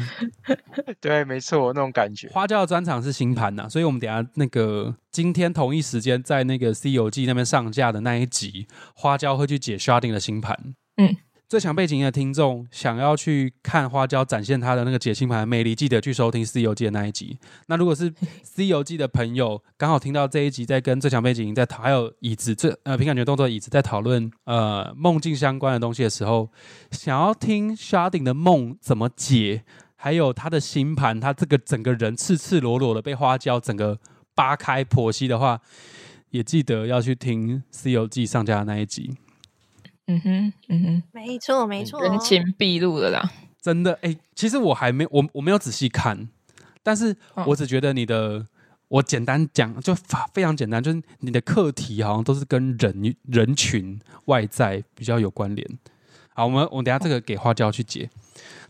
[1.00, 2.28] 对，没错，那种感觉。
[2.28, 10.58] 花椒的专场是新盘呐，所以我们等下那个今天同一时间在那个西游记那边上架的那一集，花椒会去解 sharding 的新盘。
[10.96, 11.16] 嗯。
[11.48, 17.38] 最强背景音的听众想要去看花椒展现他的那个解星盘的魅力，记得去收听《西游记》的那一集。
[17.68, 18.10] 那如果是
[18.42, 26.50] 《西游记》的朋友，刚好听到这一集在跟最强背景音在讨，还有椅子这呃凭感觉动作椅子在讨论呃梦境相关的东西的时候，
[26.90, 29.64] 想要听 Sharding 的梦怎么解，
[29.96, 33.98] 还有他的星盘，他这个整个人赤赤裸裸的被花椒整个
[34.34, 35.62] 扒开剖析的话，
[36.28, 39.16] 也记得要去听《西游记》上架的那一集。
[40.10, 43.30] 嗯哼，嗯哼，没错，没错，人情毕露的啦，
[43.60, 43.92] 真的。
[44.00, 46.28] 哎，其实我还没，我我没有仔细看，
[46.82, 47.14] 但是
[47.46, 48.46] 我只觉得你的，
[48.88, 49.94] 我简单讲，就
[50.32, 55.78] 非常简单，就是你的课题好像都是跟人人群外在比较有关联。
[56.34, 58.08] 好，我们我等下这个给花椒去解。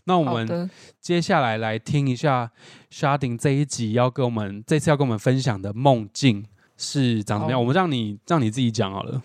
[0.03, 0.69] 那我们
[0.99, 2.51] 接下来来听一下
[2.91, 7.59] Sharding 这一集要跟我们这次要跟我们分享的梦境是长什么样。
[7.61, 9.21] 我们让你让你自己讲好了。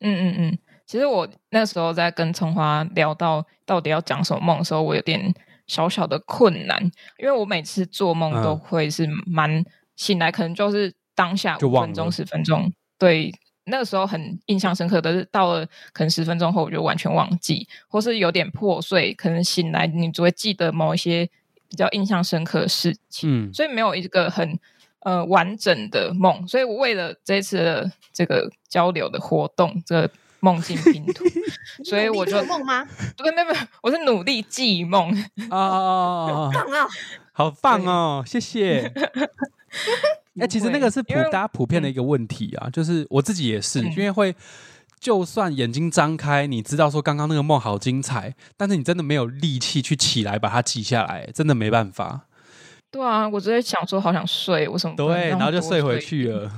[0.00, 0.58] 嗯嗯嗯。
[0.90, 5.32] 其实我那时候在跟春花聊到到底要讲什么梦的时候，我有点
[5.68, 6.82] 小小的困难，
[7.16, 9.64] 因为我每次做梦都会是蛮
[9.94, 13.32] 醒来，可能就是当下五分钟、十分钟，对，
[13.66, 15.00] 那个时候很印象深刻。
[15.00, 19.14] 但是到了可能十分钟后，我就完全忘记，或是有点破碎。
[19.14, 21.24] 可能醒来你只会记得某一些
[21.68, 24.58] 比较印象深刻的事情，所以没有一个很
[25.02, 26.44] 呃完整的梦。
[26.48, 30.10] 所以我为了这次的这个交流的活动，这。
[30.40, 31.24] 梦境拼图，
[31.84, 32.86] 所以我就梦吗？
[33.16, 35.10] 对，没有没有，我是努力记梦
[35.50, 36.88] 啊，棒啊，
[37.32, 38.92] 好棒哦，谢谢。
[40.40, 44.34] 哎，其实那个是普大家普遍的一个问题啊，就是我自己也是，因为会
[44.98, 52.22] 就算眼睛张开，你知道说刚刚那个梦好精彩，但是你真的没有力气去起来把它记下来，真的没办法。
[52.90, 54.96] 对啊，我直接想说好想睡，为什么？
[54.96, 56.50] 对，然后就睡回去了。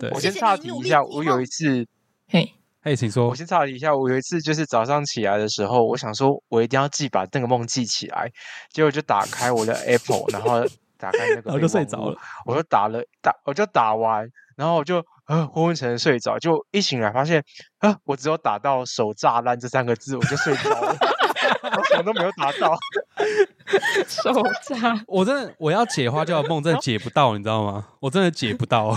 [0.00, 1.86] 对，我先岔题一下，我有一次，
[2.28, 2.54] 嘿。
[2.82, 3.28] 哎，请说。
[3.28, 8.30] 我先查了一下，我有一次就是早上起来的时候，我想说，我一定要记把那个梦记起来。
[8.70, 10.64] 结果就打开我的 Apple，然后
[10.96, 12.16] 打开那个，我就睡着了。
[12.46, 14.24] 我就打了打，我就打完，
[14.56, 16.38] 然后我就呃昏昏沉沉睡着。
[16.38, 17.42] 就一醒来发现，
[17.78, 20.96] 啊，我只有打到“手炸烂”这三个字，我就睡着了，
[21.76, 22.78] 我什么都没有打到。
[24.08, 24.32] 手
[24.66, 27.88] 炸，我真的我要解花椒的梦，真的解不到，你知道吗？
[28.00, 28.96] 我真的解不到。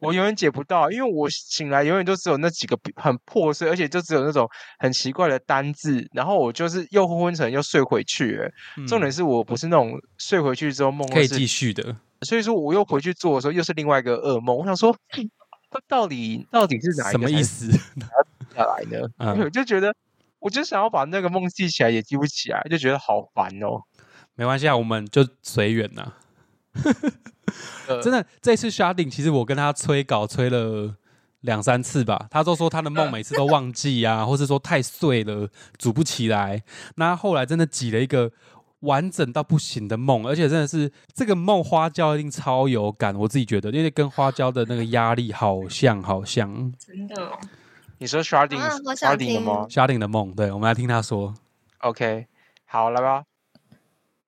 [0.00, 4.48] 我永远解不到，因为我醒来永远都只有那几个很破碎，而且就只有那种
[4.78, 8.38] 很奇怪的单字，然后我就是又昏昏沉又睡回去。
[8.86, 14.56] 重点是我不是那种睡回去之后梦可以继续的，所以说我又回去做的时候又是另外一个噩梦。
[14.56, 14.94] 我想说，
[15.88, 17.72] 到底到底是哪什么意思？
[18.54, 19.08] 下来呢？
[19.42, 19.94] 我就觉得，
[20.38, 23.80] 我就想要把那个梦记起来，也记不起来，就觉得好烦哦。
[24.34, 26.12] 没关系啊，我们就随缘呐。
[28.02, 30.94] 真的，这次 sharding 其实我跟他催稿催了
[31.40, 36.62] 两三次吧，他都说他的梦每次都忘记啊，或是说太碎了组不起来。
[36.96, 38.30] 那后来真的挤了一个
[38.80, 46.72] 完整到不行的梦，而且真的是这个梦花椒一定超有感，我自己觉得，因为跟花椒的那个压力好像好像。
[46.78, 47.32] 真的？
[47.98, 48.58] 你说 sharding
[48.96, 51.34] sharding 的吗？sharding 的梦，对，我们来听他说。
[51.78, 52.26] OK，
[52.64, 53.24] 好，了吧。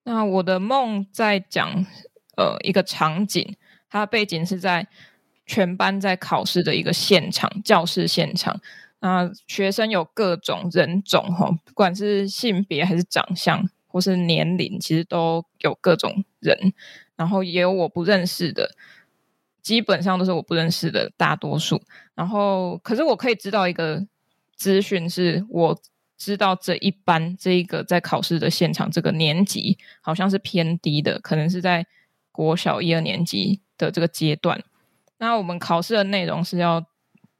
[0.03, 1.85] 那我的梦在讲。
[2.37, 3.55] 呃，一个场景，
[3.89, 4.87] 它的背景是在
[5.45, 8.59] 全班在考试的一个现场，教室现场。
[8.99, 16.73] 那学生有各种人种，哈，不管是性别还是长相，或是年龄，其实都有各种人。
[17.15, 18.71] 然后也有我不认识的，
[19.61, 21.81] 基本上都是我不认识的大多数。
[22.15, 24.05] 然后，可是我可以知道一个
[24.55, 25.79] 资讯，是我
[26.17, 31.85] 知道这一班这一个在考试的现场，这个年级好像是偏低的，可能是在。
[32.35, 34.61] 国小一二年级的这个阶段。
[35.17, 36.85] 那我们考试的内容是要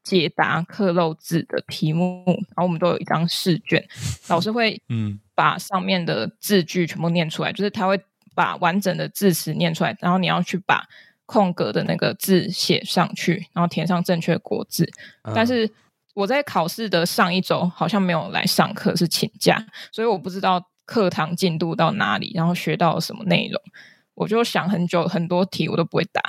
[0.01, 3.85] 解答刻漏字的题目，然后我们都有一张试卷，
[4.29, 7.99] 老师会嗯把上面的字句全部念出来，就是他会
[8.33, 10.87] 把完整的字词念出来，然后你要去把
[11.25, 14.89] 空格的那个字写上去，然后填上正确国字。
[15.33, 15.69] 但是
[16.13, 23.61] 我在考试的上一周好像没有来上课，是请假，所以我不知道课堂进度到哪里，然后学到了什么内容。
[24.15, 26.21] 我就想很久，很多题我都不会答，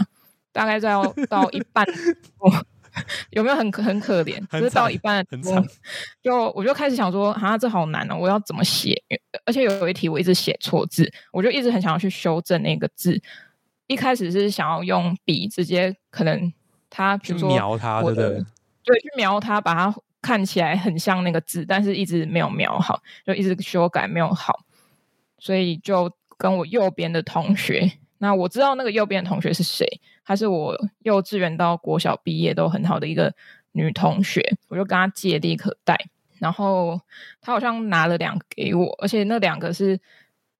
[0.53, 1.87] 大概在要 到一半，
[3.31, 4.45] 有没有很很可怜？
[4.51, 5.25] 就是到一半，
[6.23, 9.01] 就我就开始想说，啊，这好难哦，我要怎么写？
[9.45, 13.21] 而且有一题我一直写错字，我就一直很想要去修正那个字。
[13.87, 16.53] 一开始是想要用笔直接，可能
[16.91, 18.45] 他比如说描它，对不对？
[18.83, 24.61] 对，去描它，把它看起来很像那个字，但是一直没有描好，就一直修改没有好，
[25.39, 26.11] 所以就。
[26.37, 29.87] 跟我右边的同学，那我知道那个右边的同学是谁，
[30.25, 33.35] 她是我幼稚园到国小毕业都很好的一个
[33.73, 35.99] 女同学，我就跟她借立可带，
[36.39, 37.01] 然后
[37.41, 39.99] 她好像拿了两个给我，而且那两个是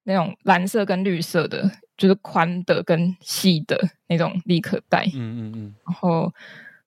[0.05, 6.33] 那种蓝色跟绿色的，就是宽的跟细的那种立可带，嗯嗯嗯，然后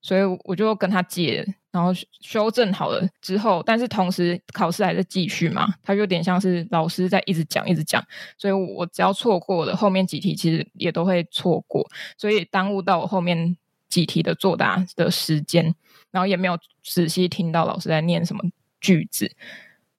[0.00, 1.46] 所以我就跟她借。
[1.72, 8.04] 然后修正好了之后，但是同时考试还在继续嘛，它有点像是老师在一直讲一直讲，
[8.36, 13.56] 所以我只要错过了后面几题，其实也都会错过，所以耽误到我后面
[13.88, 15.72] 几题的作答的时间，
[16.10, 18.42] 然后也没有仔细听到老师在念什么
[18.80, 19.30] 句子，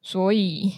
[0.01, 0.73] 所以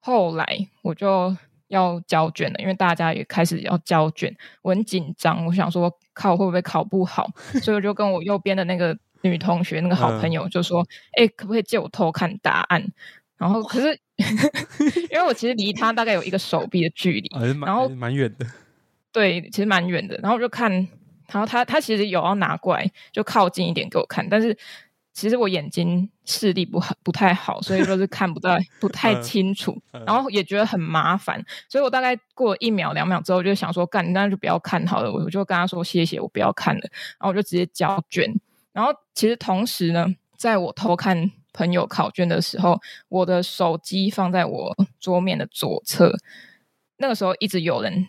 [0.00, 1.36] 后来我就
[1.68, 7.30] 要交卷了，因为大家也开始要交卷，我很紧张，我想说考会不会考不好，
[7.62, 8.98] 所以我就跟我右边的那个。
[9.28, 10.86] 女同学那个好朋友就说
[11.18, 12.84] ：“哎，可不可以借我偷看答案？”
[13.36, 13.98] 然后可是
[15.10, 17.30] 因为我其实离他大概有一个手臂的距离，
[17.66, 18.46] 然后蛮远的。
[19.12, 20.16] 对，其实蛮远的。
[20.22, 20.70] 然后我就看，
[21.30, 24.26] 然后他他其实有要拿过来，就靠近一点给我看。
[24.28, 24.56] 但是
[25.12, 29.80] 其实我眼睛视力不不太好，所以就是看不到， 不太清楚。
[30.06, 36.82] 然后也觉得很麻烦，所以我大概过一秒两秒之后，就想说：“干，那就不要看好了。”我就跟他说：“谢谢，我不要看了。”
[37.18, 38.32] 然后我就直接交卷。
[38.74, 46.12] 然后其实同时呢，在我偷看朋友考卷的时候，我的手机放在我桌面的左侧。
[46.96, 48.08] 那个时候一直有人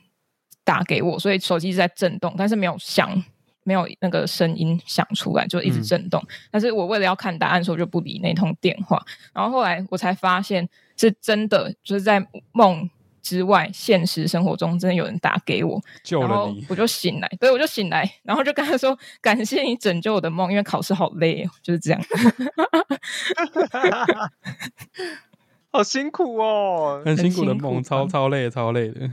[0.64, 3.24] 打给我，所以手机在震动，但是没有响，
[3.64, 6.22] 没有那个声音响出来，就一直震动。
[6.52, 9.02] 但是我为了要看答案，所以就不理那通电话。
[9.34, 12.90] 然后后来我才发现，是真的，就是在梦。
[13.26, 22.00] 之外，现实生活中真的有人打给我，救了你，我就醒来，对，我就醒来，然后就跟他说：“感谢你拯救我的梦，因为考试好累哦。”就是这样，
[25.74, 29.10] 好辛苦哦，很辛苦的梦，超超累，超累的。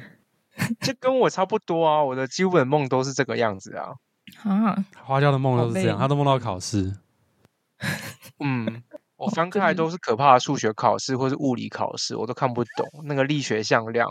[0.83, 3.95] 就跟我差不多啊，我的基本梦都是这个样子啊。
[4.45, 6.99] 啊，花椒的梦都是这样，他都梦到考试。
[8.41, 8.83] 嗯。
[9.23, 14.11] 我翻开来都是可怕的数学考试或是物理考试，我都看不懂那个力学向量，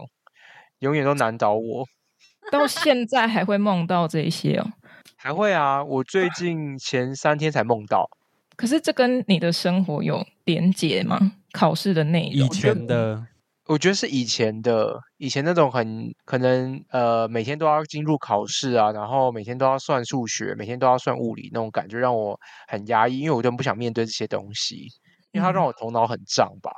[0.80, 1.86] 永远都难倒我。
[2.50, 4.72] 到现在还会梦到这些哦？
[5.18, 8.10] 还会啊，我最近前三天才梦到。
[8.56, 11.34] 可是这跟你的生活有连结吗？
[11.52, 12.46] 考试的内容？
[12.46, 13.28] 以前的，
[13.72, 24.88] 我觉得是以前的，以前那种很可能呃，每天都要进入考试啊，然后每天都要算数学，每天都要算物理那种感觉，让我很压抑，因为我根本不想面对这些东西。
[25.32, 26.70] 因为它让我头脑很胀吧。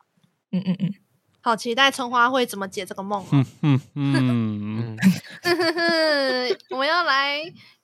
[0.51, 0.93] 嗯嗯嗯，
[1.41, 3.25] 好期待春花会怎么解这个梦。
[3.31, 3.81] 嗯嗯
[4.95, 4.97] 嗯，
[6.69, 7.41] 我们要来，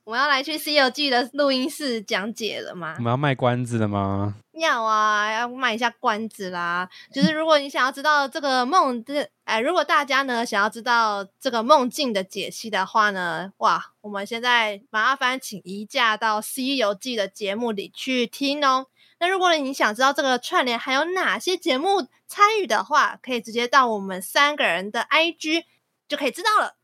[0.10, 2.96] 我们要来去《西游记》的录音室讲解了吗？
[2.98, 4.34] 我们要卖关子了吗？
[4.54, 6.90] 要啊，要卖一下关子啦。
[7.14, 18.88] 就是如果你想要知道这个梦的，哎，如果大家呢想要知道这个梦境的解析的话呢，哇，我们现在麻烦请移驾到《西游记》的节目里去听哦。
[19.20, 25.66] 那如果你想知道这个串联还有哪些节目参与的话，可以直接到我们三个人的 IG
[26.08, 26.78] 就可以知道了。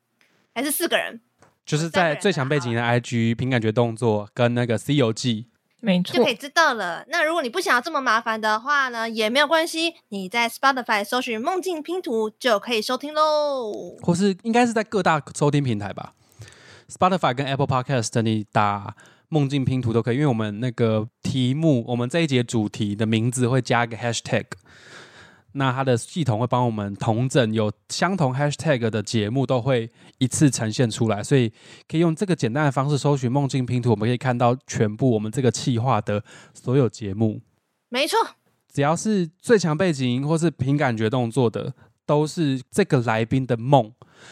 [0.53, 1.21] 还是四个人？
[1.65, 5.43] 就是在最强背景的 IG 凭感觉动作跟那个《西游记》，
[5.81, 7.05] 没错，就可以知道了。
[7.09, 13.97] 那如果你不想要这么麻烦的话呢，也没有关系，你在 Spotify 搜寻“梦境拼图”就可以收听喽。
[14.01, 16.13] 或是应该是在各大收听平台吧
[16.87, 18.95] ，Spotify 跟 Apple Podcast 你打。
[19.27, 24.45] 梦境拼图都可以，因为我们那个题目，我们这一节主题的名字会加一个 hashtag，
[25.55, 31.51] 那它的系统会帮我们同整有相同 hashtag 的节目都会一次呈现出来，所以
[31.87, 37.41] 可以用这个简单的方式搜寻梦境拼图，我们可以看到全部我们这个企划的所有节目。
[37.89, 38.17] 没错，
[38.71, 41.73] 只要是最强背景或是凭感觉动作的，
[42.05, 43.91] 都是这个来宾的梦。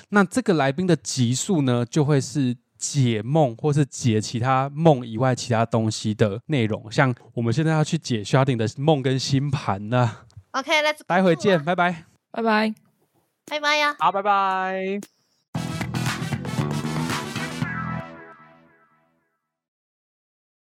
[0.09, 2.57] 那这个来宾的级数呢，就会是。
[2.75, 10.17] 解梦，或是解其他梦以外其他东西的内容，像我们现在要去解 Sharding 的梦跟星盘呢、
[10.53, 12.05] ok let's go 待会见拜拜。
[12.31, 12.73] 拜拜。
[13.45, 13.95] 拜拜呀。
[13.99, 15.22] 好拜拜。